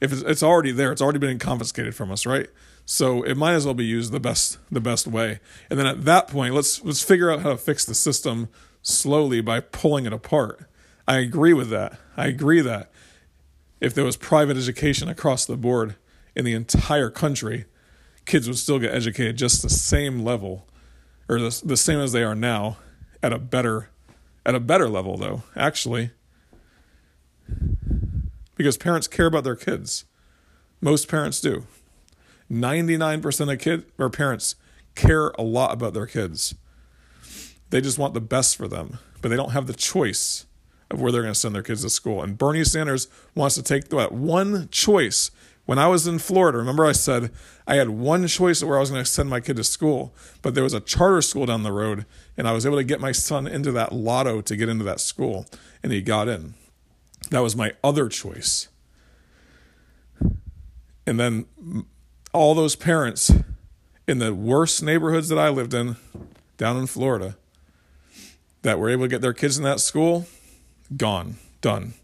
if 0.00 0.12
it's, 0.12 0.22
it's 0.22 0.42
already 0.42 0.72
there, 0.72 0.92
it's 0.92 1.02
already 1.02 1.18
been 1.18 1.38
confiscated 1.38 1.94
from 1.94 2.10
us, 2.10 2.26
right? 2.26 2.48
So 2.84 3.22
it 3.22 3.36
might 3.36 3.52
as 3.52 3.64
well 3.64 3.74
be 3.74 3.84
used 3.84 4.12
the 4.12 4.20
best 4.20 4.58
the 4.70 4.80
best 4.80 5.06
way. 5.06 5.40
And 5.68 5.78
then 5.78 5.86
at 5.86 6.04
that 6.04 6.28
point, 6.28 6.54
let's 6.54 6.82
let's 6.84 7.02
figure 7.02 7.30
out 7.30 7.40
how 7.40 7.50
to 7.50 7.56
fix 7.56 7.84
the 7.84 7.94
system 7.94 8.48
slowly 8.82 9.40
by 9.40 9.60
pulling 9.60 10.06
it 10.06 10.12
apart. 10.12 10.66
I 11.06 11.18
agree 11.18 11.52
with 11.52 11.70
that. 11.70 11.98
I 12.16 12.26
agree 12.26 12.60
that 12.62 12.90
if 13.80 13.94
there 13.94 14.04
was 14.04 14.16
private 14.16 14.56
education 14.56 15.08
across 15.08 15.44
the 15.44 15.56
board 15.56 15.96
in 16.34 16.44
the 16.44 16.54
entire 16.54 17.10
country, 17.10 17.66
kids 18.24 18.46
would 18.46 18.58
still 18.58 18.78
get 18.78 18.94
educated 18.94 19.36
just 19.36 19.62
the 19.62 19.70
same 19.70 20.20
level 20.20 20.66
or 21.28 21.38
the, 21.38 21.62
the 21.64 21.76
same 21.76 21.98
as 21.98 22.12
they 22.12 22.22
are 22.22 22.34
now 22.34 22.78
at 23.22 23.32
a 23.32 23.38
better 23.38 23.90
at 24.46 24.54
a 24.54 24.60
better 24.60 24.88
level 24.88 25.16
though 25.16 25.42
actually 25.56 26.10
because 28.58 28.76
parents 28.76 29.08
care 29.08 29.26
about 29.26 29.44
their 29.44 29.56
kids. 29.56 30.04
Most 30.82 31.08
parents 31.08 31.40
do. 31.40 31.64
99% 32.52 33.52
of 33.52 33.58
kids 33.58 33.84
or 33.96 34.10
parents 34.10 34.56
care 34.94 35.28
a 35.38 35.42
lot 35.42 35.72
about 35.72 35.94
their 35.94 36.06
kids. 36.06 36.54
They 37.70 37.80
just 37.80 37.98
want 37.98 38.12
the 38.12 38.20
best 38.20 38.56
for 38.56 38.68
them 38.68 38.98
but 39.20 39.28
they 39.28 39.36
don't 39.36 39.52
have 39.52 39.66
the 39.66 39.74
choice 39.74 40.46
of 40.90 41.00
where 41.00 41.12
they're 41.12 41.22
going 41.22 41.34
to 41.34 41.38
send 41.38 41.54
their 41.54 41.62
kids 41.62 41.82
to 41.82 41.90
school. 41.90 42.22
And 42.22 42.38
bernie 42.38 42.64
sanders 42.64 43.08
wants 43.34 43.54
to 43.56 43.62
take 43.62 43.88
that 43.88 44.12
one 44.12 44.68
choice. 44.70 45.30
When 45.66 45.78
I 45.78 45.86
was 45.86 46.06
in 46.06 46.18
Florida, 46.18 46.56
remember 46.56 46.86
I 46.86 46.92
said 46.92 47.30
I 47.66 47.74
had 47.74 47.90
one 47.90 48.26
choice 48.26 48.62
of 48.62 48.68
where 48.68 48.78
I 48.78 48.80
was 48.80 48.90
going 48.90 49.04
to 49.04 49.10
send 49.10 49.28
my 49.28 49.40
kid 49.40 49.56
to 49.56 49.64
school, 49.64 50.14
but 50.40 50.54
there 50.54 50.64
was 50.64 50.72
a 50.72 50.80
charter 50.80 51.20
school 51.20 51.44
down 51.44 51.62
the 51.62 51.72
road, 51.72 52.06
and 52.38 52.48
I 52.48 52.52
was 52.52 52.64
able 52.64 52.78
to 52.78 52.84
get 52.84 53.00
my 53.00 53.12
son 53.12 53.46
into 53.46 53.70
that 53.72 53.92
lotto 53.92 54.40
to 54.40 54.56
get 54.56 54.70
into 54.70 54.84
that 54.84 55.00
school, 55.00 55.44
and 55.82 55.92
he 55.92 56.00
got 56.00 56.26
in. 56.26 56.54
That 57.30 57.40
was 57.40 57.54
my 57.56 57.72
other 57.84 58.08
choice. 58.08 58.68
And 61.06 61.18
then 61.18 61.46
all 62.32 62.54
those 62.54 62.76
parents 62.76 63.32
in 64.06 64.18
the 64.18 64.34
worst 64.34 64.82
neighborhoods 64.82 65.28
that 65.28 65.38
I 65.38 65.48
lived 65.48 65.74
in 65.74 65.96
down 66.56 66.76
in 66.76 66.86
Florida 66.86 67.36
that 68.62 68.78
were 68.78 68.90
able 68.90 69.04
to 69.04 69.08
get 69.08 69.20
their 69.20 69.32
kids 69.32 69.56
in 69.58 69.64
that 69.64 69.80
school, 69.80 70.26
gone, 70.96 71.36
done. 71.60 71.94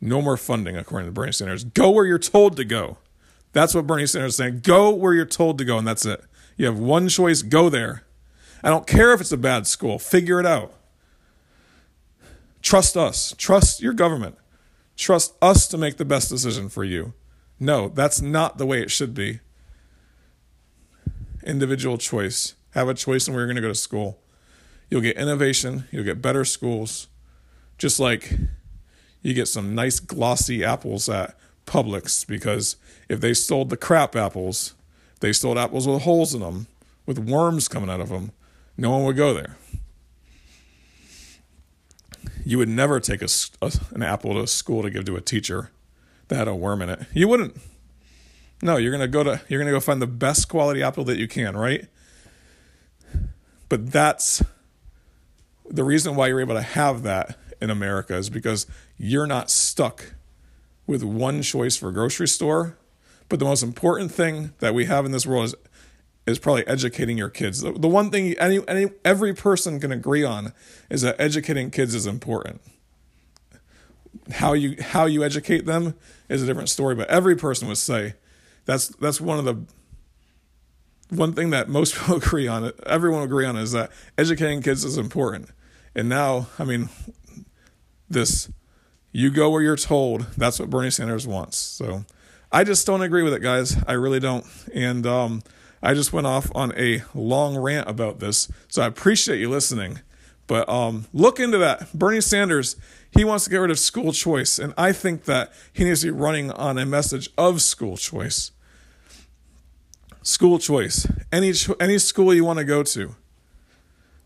No 0.00 0.20
more 0.20 0.36
funding, 0.36 0.76
according 0.76 1.08
to 1.08 1.12
Bernie 1.12 1.32
Sanders. 1.32 1.64
Go 1.64 1.90
where 1.90 2.06
you're 2.06 2.18
told 2.18 2.56
to 2.56 2.64
go. 2.64 2.98
That's 3.52 3.74
what 3.74 3.86
Bernie 3.86 4.06
Sanders 4.06 4.32
is 4.32 4.36
saying. 4.36 4.60
Go 4.62 4.90
where 4.90 5.14
you're 5.14 5.24
told 5.26 5.58
to 5.58 5.64
go, 5.64 5.78
and 5.78 5.86
that's 5.86 6.06
it. 6.06 6.24
You 6.56 6.66
have 6.66 6.78
one 6.78 7.08
choice 7.08 7.42
go 7.42 7.68
there. 7.68 8.04
I 8.62 8.70
don't 8.70 8.86
care 8.86 9.12
if 9.12 9.20
it's 9.20 9.32
a 9.32 9.36
bad 9.36 9.66
school, 9.66 9.98
figure 9.98 10.40
it 10.40 10.46
out. 10.46 10.74
Trust 12.62 12.96
us, 12.96 13.34
trust 13.36 13.82
your 13.82 13.92
government, 13.92 14.36
trust 14.96 15.34
us 15.42 15.66
to 15.68 15.76
make 15.76 15.96
the 15.96 16.04
best 16.04 16.30
decision 16.30 16.68
for 16.68 16.84
you. 16.84 17.12
No, 17.58 17.88
that's 17.88 18.20
not 18.20 18.58
the 18.58 18.66
way 18.66 18.80
it 18.82 18.90
should 18.90 19.14
be. 19.14 19.40
Individual 21.44 21.98
choice. 21.98 22.54
Have 22.70 22.88
a 22.88 22.94
choice 22.94 23.26
in 23.26 23.34
where 23.34 23.42
you're 23.42 23.48
going 23.48 23.56
to 23.56 23.62
go 23.62 23.68
to 23.68 23.74
school. 23.74 24.20
You'll 24.88 25.00
get 25.00 25.16
innovation, 25.16 25.84
you'll 25.90 26.04
get 26.04 26.22
better 26.22 26.44
schools. 26.44 27.08
Just 27.78 27.98
like 27.98 28.32
you 29.22 29.34
get 29.34 29.48
some 29.48 29.74
nice 29.74 30.00
glossy 30.00 30.64
apples 30.64 31.08
at 31.08 31.36
Publix 31.66 32.26
because 32.26 32.76
if 33.08 33.20
they 33.20 33.34
sold 33.34 33.70
the 33.70 33.76
crap 33.76 34.14
apples, 34.14 34.74
they 35.20 35.32
sold 35.32 35.58
apples 35.58 35.86
with 35.86 36.02
holes 36.02 36.34
in 36.34 36.40
them, 36.40 36.66
with 37.06 37.18
worms 37.18 37.68
coming 37.68 37.90
out 37.90 38.00
of 38.00 38.08
them, 38.08 38.32
no 38.76 38.90
one 38.90 39.04
would 39.04 39.16
go 39.16 39.34
there. 39.34 39.56
You 42.44 42.58
would 42.58 42.68
never 42.68 43.00
take 43.00 43.22
a, 43.22 43.28
a, 43.60 43.72
an 43.92 44.02
apple 44.02 44.34
to 44.34 44.46
school 44.46 44.82
to 44.82 44.90
give 44.90 45.04
to 45.06 45.16
a 45.16 45.20
teacher 45.20 45.70
that 46.28 46.36
had 46.36 46.48
a 46.48 46.54
worm 46.54 46.82
in 46.82 46.88
it. 46.88 47.00
You 47.12 47.28
wouldn't. 47.28 47.56
No, 48.62 48.76
you're 48.76 48.92
gonna 48.92 49.08
go 49.08 49.24
to 49.24 49.40
you're 49.48 49.60
gonna 49.60 49.72
go 49.72 49.80
find 49.80 50.00
the 50.00 50.06
best 50.06 50.48
quality 50.48 50.82
apple 50.82 51.04
that 51.04 51.18
you 51.18 51.28
can, 51.28 51.56
right? 51.56 51.86
But 53.68 53.90
that's 53.90 54.42
the 55.68 55.84
reason 55.84 56.14
why 56.14 56.28
you're 56.28 56.40
able 56.40 56.54
to 56.54 56.62
have 56.62 57.02
that 57.02 57.38
in 57.60 57.70
America 57.70 58.14
is 58.14 58.28
because 58.28 58.66
you're 58.98 59.26
not 59.26 59.50
stuck 59.50 60.14
with 60.86 61.02
one 61.02 61.42
choice 61.42 61.76
for 61.76 61.90
grocery 61.90 62.28
store. 62.28 62.76
But 63.28 63.38
the 63.38 63.46
most 63.46 63.62
important 63.62 64.12
thing 64.12 64.52
that 64.58 64.74
we 64.74 64.84
have 64.84 65.06
in 65.06 65.12
this 65.12 65.26
world 65.26 65.46
is 65.46 65.54
is 66.26 66.38
probably 66.38 66.66
educating 66.66 67.18
your 67.18 67.28
kids. 67.28 67.60
The, 67.60 67.72
the 67.72 67.88
one 67.88 68.10
thing 68.10 68.34
any, 68.38 68.60
any 68.68 68.90
every 69.04 69.34
person 69.34 69.80
can 69.80 69.92
agree 69.92 70.24
on 70.24 70.52
is 70.90 71.02
that 71.02 71.16
educating 71.18 71.70
kids 71.70 71.94
is 71.94 72.06
important. 72.06 72.60
How 74.30 74.52
you 74.52 74.76
how 74.80 75.06
you 75.06 75.24
educate 75.24 75.66
them 75.66 75.94
is 76.28 76.42
a 76.42 76.46
different 76.46 76.68
story, 76.68 76.94
but 76.94 77.08
every 77.08 77.34
person 77.34 77.66
would 77.68 77.78
say 77.78 78.14
that's 78.64 78.88
that's 78.88 79.20
one 79.20 79.38
of 79.38 79.44
the 79.44 79.64
one 81.10 81.32
thing 81.32 81.50
that 81.50 81.68
most 81.68 81.94
people 81.98 82.16
agree 82.16 82.46
on. 82.46 82.72
Everyone 82.86 83.22
agree 83.22 83.46
on 83.46 83.56
is 83.56 83.72
that 83.72 83.90
educating 84.16 84.62
kids 84.62 84.84
is 84.84 84.98
important. 84.98 85.50
And 85.94 86.08
now, 86.08 86.48
I 86.58 86.64
mean, 86.64 86.88
this 88.08 88.50
you 89.12 89.30
go 89.30 89.50
where 89.50 89.62
you're 89.62 89.76
told. 89.76 90.26
That's 90.36 90.58
what 90.58 90.70
Bernie 90.70 90.90
Sanders 90.90 91.26
wants. 91.26 91.58
So 91.58 92.04
I 92.50 92.64
just 92.64 92.86
don't 92.86 93.02
agree 93.02 93.22
with 93.22 93.34
it, 93.34 93.40
guys. 93.40 93.76
I 93.86 93.92
really 93.92 94.20
don't. 94.20 94.46
And 94.74 95.06
um, 95.06 95.42
I 95.82 95.94
just 95.94 96.12
went 96.12 96.26
off 96.26 96.50
on 96.54 96.72
a 96.78 97.02
long 97.14 97.56
rant 97.56 97.88
about 97.88 98.20
this. 98.20 98.50
So 98.68 98.82
I 98.82 98.86
appreciate 98.86 99.40
you 99.40 99.50
listening. 99.50 100.00
But 100.46 100.68
um, 100.68 101.06
look 101.12 101.40
into 101.40 101.58
that. 101.58 101.92
Bernie 101.92 102.20
Sanders, 102.20 102.76
he 103.10 103.24
wants 103.24 103.44
to 103.44 103.50
get 103.50 103.58
rid 103.58 103.70
of 103.70 103.78
school 103.78 104.12
choice, 104.12 104.58
and 104.58 104.74
I 104.76 104.92
think 104.92 105.24
that 105.24 105.52
he 105.72 105.84
needs 105.84 106.00
to 106.00 106.08
be 106.08 106.10
running 106.10 106.50
on 106.50 106.78
a 106.78 106.86
message 106.86 107.30
of 107.38 107.62
school 107.62 107.96
choice. 107.96 108.50
School 110.22 110.58
choice. 110.58 111.06
Any 111.32 111.52
any 111.80 111.98
school 111.98 112.34
you 112.34 112.44
want 112.44 112.58
to 112.58 112.64
go 112.64 112.82
to. 112.82 113.16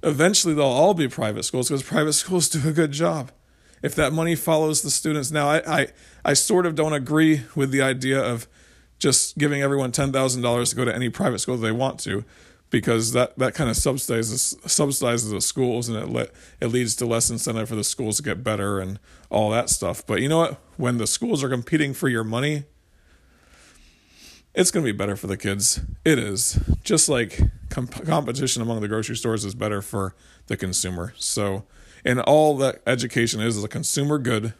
Eventually, 0.02 0.52
they'll 0.52 0.64
all 0.64 0.94
be 0.94 1.08
private 1.08 1.44
schools 1.44 1.68
because 1.68 1.82
private 1.82 2.12
schools 2.24 2.48
do 2.48 2.68
a 2.68 2.72
good 2.72 2.92
job. 2.92 3.30
If 3.82 3.94
that 3.94 4.12
money 4.12 4.34
follows 4.34 4.82
the 4.82 4.90
students, 4.90 5.30
now 5.30 5.48
I 5.48 5.80
I, 5.80 5.86
I 6.24 6.32
sort 6.34 6.66
of 6.66 6.74
don't 6.74 6.92
agree 6.92 7.42
with 7.54 7.70
the 7.70 7.82
idea 7.82 8.20
of 8.20 8.46
just 8.98 9.38
giving 9.38 9.62
everyone 9.62 9.92
ten 9.92 10.12
thousand 10.12 10.42
dollars 10.42 10.70
to 10.70 10.76
go 10.76 10.84
to 10.84 10.94
any 10.94 11.08
private 11.08 11.38
school 11.38 11.56
they 11.56 11.72
want 11.72 12.00
to 12.00 12.24
because 12.70 13.12
that, 13.12 13.38
that 13.38 13.54
kind 13.54 13.70
of 13.70 13.76
subsidizes 13.76 14.56
subsidizes 14.64 15.30
the 15.30 15.40
schools 15.40 15.88
and 15.88 15.96
it 15.96 16.08
le- 16.08 16.28
it 16.60 16.66
leads 16.66 16.96
to 16.96 17.06
less 17.06 17.30
incentive 17.30 17.68
for 17.68 17.76
the 17.76 17.84
schools 17.84 18.16
to 18.16 18.22
get 18.22 18.42
better 18.42 18.80
and 18.80 18.98
all 19.30 19.50
that 19.50 19.70
stuff. 19.70 20.04
But 20.06 20.20
you 20.20 20.28
know 20.28 20.38
what? 20.38 20.60
When 20.76 20.98
the 20.98 21.06
schools 21.06 21.44
are 21.44 21.48
competing 21.48 21.94
for 21.94 22.08
your 22.08 22.24
money, 22.24 22.64
it's 24.54 24.70
going 24.70 24.84
to 24.84 24.92
be 24.92 24.96
better 24.96 25.16
for 25.16 25.26
the 25.26 25.36
kids. 25.36 25.80
It 26.04 26.18
is 26.18 26.58
just 26.82 27.08
like 27.08 27.40
competition 27.70 28.62
among 28.62 28.80
the 28.80 28.88
grocery 28.88 29.16
stores 29.16 29.44
is 29.44 29.54
better 29.54 29.82
for 29.82 30.14
the 30.46 30.56
consumer. 30.56 31.12
So, 31.16 31.64
and 32.04 32.20
all 32.20 32.56
that 32.58 32.80
education 32.86 33.40
is 33.40 33.56
is 33.56 33.64
a 33.64 33.68
consumer 33.68 34.18
good 34.18 34.54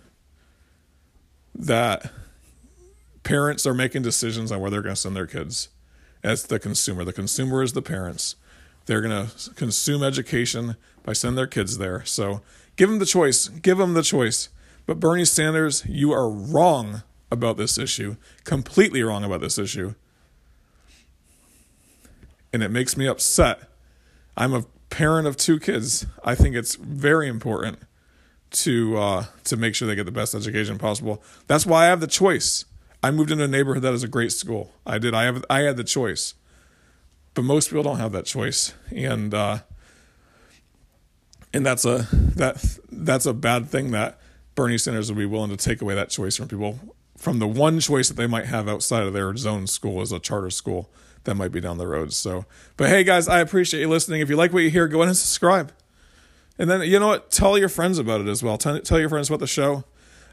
that 1.55 2.13
parents 3.27 3.67
are 3.67 3.75
making 3.75 4.03
decisions 4.03 4.53
on 4.53 4.61
where 4.61 4.71
they're 4.71 4.83
going 4.83 4.95
to 4.95 5.01
send 5.01 5.17
their 5.17 5.27
kids 5.27 5.69
as 6.23 6.45
the 6.45 6.61
consumer. 6.61 7.03
The 7.03 7.13
consumer 7.13 7.61
is 7.61 7.73
the 7.73 7.83
parents. 7.83 8.37
They're 8.87 9.01
going 9.01 9.27
to 9.27 9.51
consume 9.55 10.05
education 10.05 10.77
by 11.03 11.13
sending 11.13 11.35
their 11.35 11.49
kids 11.49 11.79
there. 11.79 12.05
So 12.05 12.41
give 12.77 12.89
them 12.89 13.01
the 13.01 13.05
choice. 13.05 13.49
Give 13.49 13.79
them 13.79 13.95
the 13.95 14.05
choice. 14.05 14.49
But 14.87 15.01
Bernie 15.01 15.25
Sanders, 15.25 15.85
you 15.89 16.13
are 16.13 16.31
wrong 16.31 17.03
about 17.29 17.57
this 17.57 17.79
issue. 17.79 18.15
Completely 18.45 19.03
wrong 19.03 19.25
about 19.25 19.41
this 19.41 19.59
issue. 19.59 19.97
And 22.53 22.63
it 22.63 22.71
makes 22.71 22.97
me 22.97 23.09
upset. 23.09 23.59
I'm 24.37 24.55
a 24.55 24.67
parent 24.89 25.27
of 25.27 25.37
two 25.37 25.59
kids. 25.59 26.07
I 26.25 26.37
think 26.37 26.55
it's 26.55 26.77
very 26.77 27.27
important 27.27 27.81
to 28.53 28.97
uh, 28.97 29.25
to 29.43 29.57
make 29.57 29.75
sure 29.75 29.89
they 29.89 29.97
get 29.97 30.07
the 30.07 30.13
best 30.13 30.33
education 30.33 30.79
possible. 30.79 31.21
That's 31.49 31.67
why 31.67 31.87
I 31.87 31.89
have 31.89 31.99
the 31.99 32.07
choice. 32.07 32.67
I 33.03 33.11
moved 33.11 33.31
into 33.31 33.45
a 33.45 33.49
neighborhood 33.49 33.83
that 33.83 33.95
is 33.95 34.03
a 34.03 34.09
great 34.09 34.33
school. 34.33 34.73
I 34.85 34.99
did. 34.99 35.15
I 35.15 35.25
have. 35.25 35.45
I 35.49 35.61
had 35.61 35.77
the 35.77 35.85
choice, 35.85 36.35
but 37.35 37.43
most 37.43 37.69
people 37.69 37.83
don't 37.83 37.99
have 37.99 38.13
that 38.13 38.25
choice, 38.25 38.75
and 38.95 39.33
uh, 39.33 39.59
and 41.53 41.65
that's 41.65 41.85
a 41.85 42.09
that 42.13 42.79
that's 42.91 43.27
a 43.27 43.33
bad 43.33 43.69
thing 43.69 43.93
that 43.93 44.19
Bernie 44.55 44.79
Sanders 44.79 45.11
would 45.11 45.19
be 45.19 45.27
willing 45.27 45.51
to 45.51 45.57
take 45.57 45.81
away 45.81 45.95
that 45.95 46.11
choice 46.11 46.37
from 46.37 46.49
people 46.49 46.79
from 47.17 47.39
the 47.39 47.47
one 47.47 47.81
choice 47.81 48.09
that 48.09 48.17
they 48.17 48.27
might 48.27 48.47
have 48.47 48.69
outside 48.69 49.03
of 49.05 49.13
their 49.13 49.35
zone 49.37 49.67
school 49.67 50.01
as 50.01 50.13
a 50.13 50.19
charter 50.19 50.51
school 50.51 50.91
that 51.25 51.35
might 51.35 51.53
be 51.53 51.61
down 51.61 51.79
the 51.79 51.87
road. 51.87 52.13
So, 52.13 52.45
but 52.77 52.89
hey 52.89 53.05
guys, 53.05 53.29
I 53.29 53.41
appreciate 53.41 53.81
you 53.81 53.89
listening. 53.89 54.21
If 54.21 54.31
you 54.31 54.37
like 54.37 54.53
what 54.53 54.63
you 54.63 54.71
hear, 54.71 54.89
go 54.89 54.99
ahead 54.99 55.09
and 55.09 55.17
subscribe. 55.17 55.73
And 56.59 56.71
then 56.71 56.83
you 56.83 56.99
know 56.99 57.09
what? 57.09 57.31
Tell 57.31 57.59
your 57.59 57.69
friends 57.69 57.99
about 57.99 58.21
it 58.21 58.29
as 58.29 58.43
well. 58.43 58.57
Tell, 58.59 58.81
tell 58.81 58.99
your 58.99 59.09
friends 59.09 59.29
about 59.29 59.41
the 59.41 59.47
show. 59.47 59.85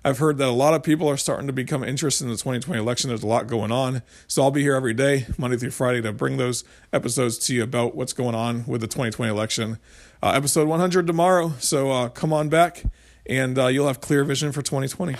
I've 0.06 0.18
heard 0.18 0.38
that 0.40 0.50
a 0.50 0.52
lot 0.52 0.74
of 0.74 0.84
people 0.84 1.08
are 1.08 1.16
starting 1.16 1.48
to 1.48 1.54
become 1.54 1.84
interested 1.84 2.26
in 2.26 2.30
the 2.30 2.36
2020 2.36 2.80
election. 2.80 3.08
There's 3.08 3.24
a 3.24 3.28
lot 3.28 3.48
going 3.48 3.72
on. 3.72 4.02
So 4.28 4.44
I'll 4.44 4.52
be 4.52 4.62
here 4.62 4.76
every 4.76 4.94
day, 4.94 5.28
Monday 5.38 5.56
through 5.56 5.72
Friday, 5.72 6.02
to 6.02 6.12
bring 6.12 6.36
those 6.36 6.66
episodes 6.92 7.38
to 7.40 7.56
you 7.56 7.64
about 7.64 7.96
what's 7.96 8.12
going 8.12 8.36
on 8.36 8.66
with 8.66 8.82
the 8.82 8.88
2020 8.88 9.32
election. 9.32 9.80
Uh, 10.22 10.34
episode 10.36 10.68
100 10.68 11.08
tomorrow. 11.08 11.54
So 11.60 11.92
uh, 11.92 12.10
come 12.10 12.34
on 12.34 12.50
back 12.50 12.84
and 13.26 13.58
uh, 13.58 13.68
you'll 13.68 13.88
have 13.88 14.02
clear 14.02 14.26
vision 14.26 14.52
for 14.52 14.62
2020. 14.62 15.16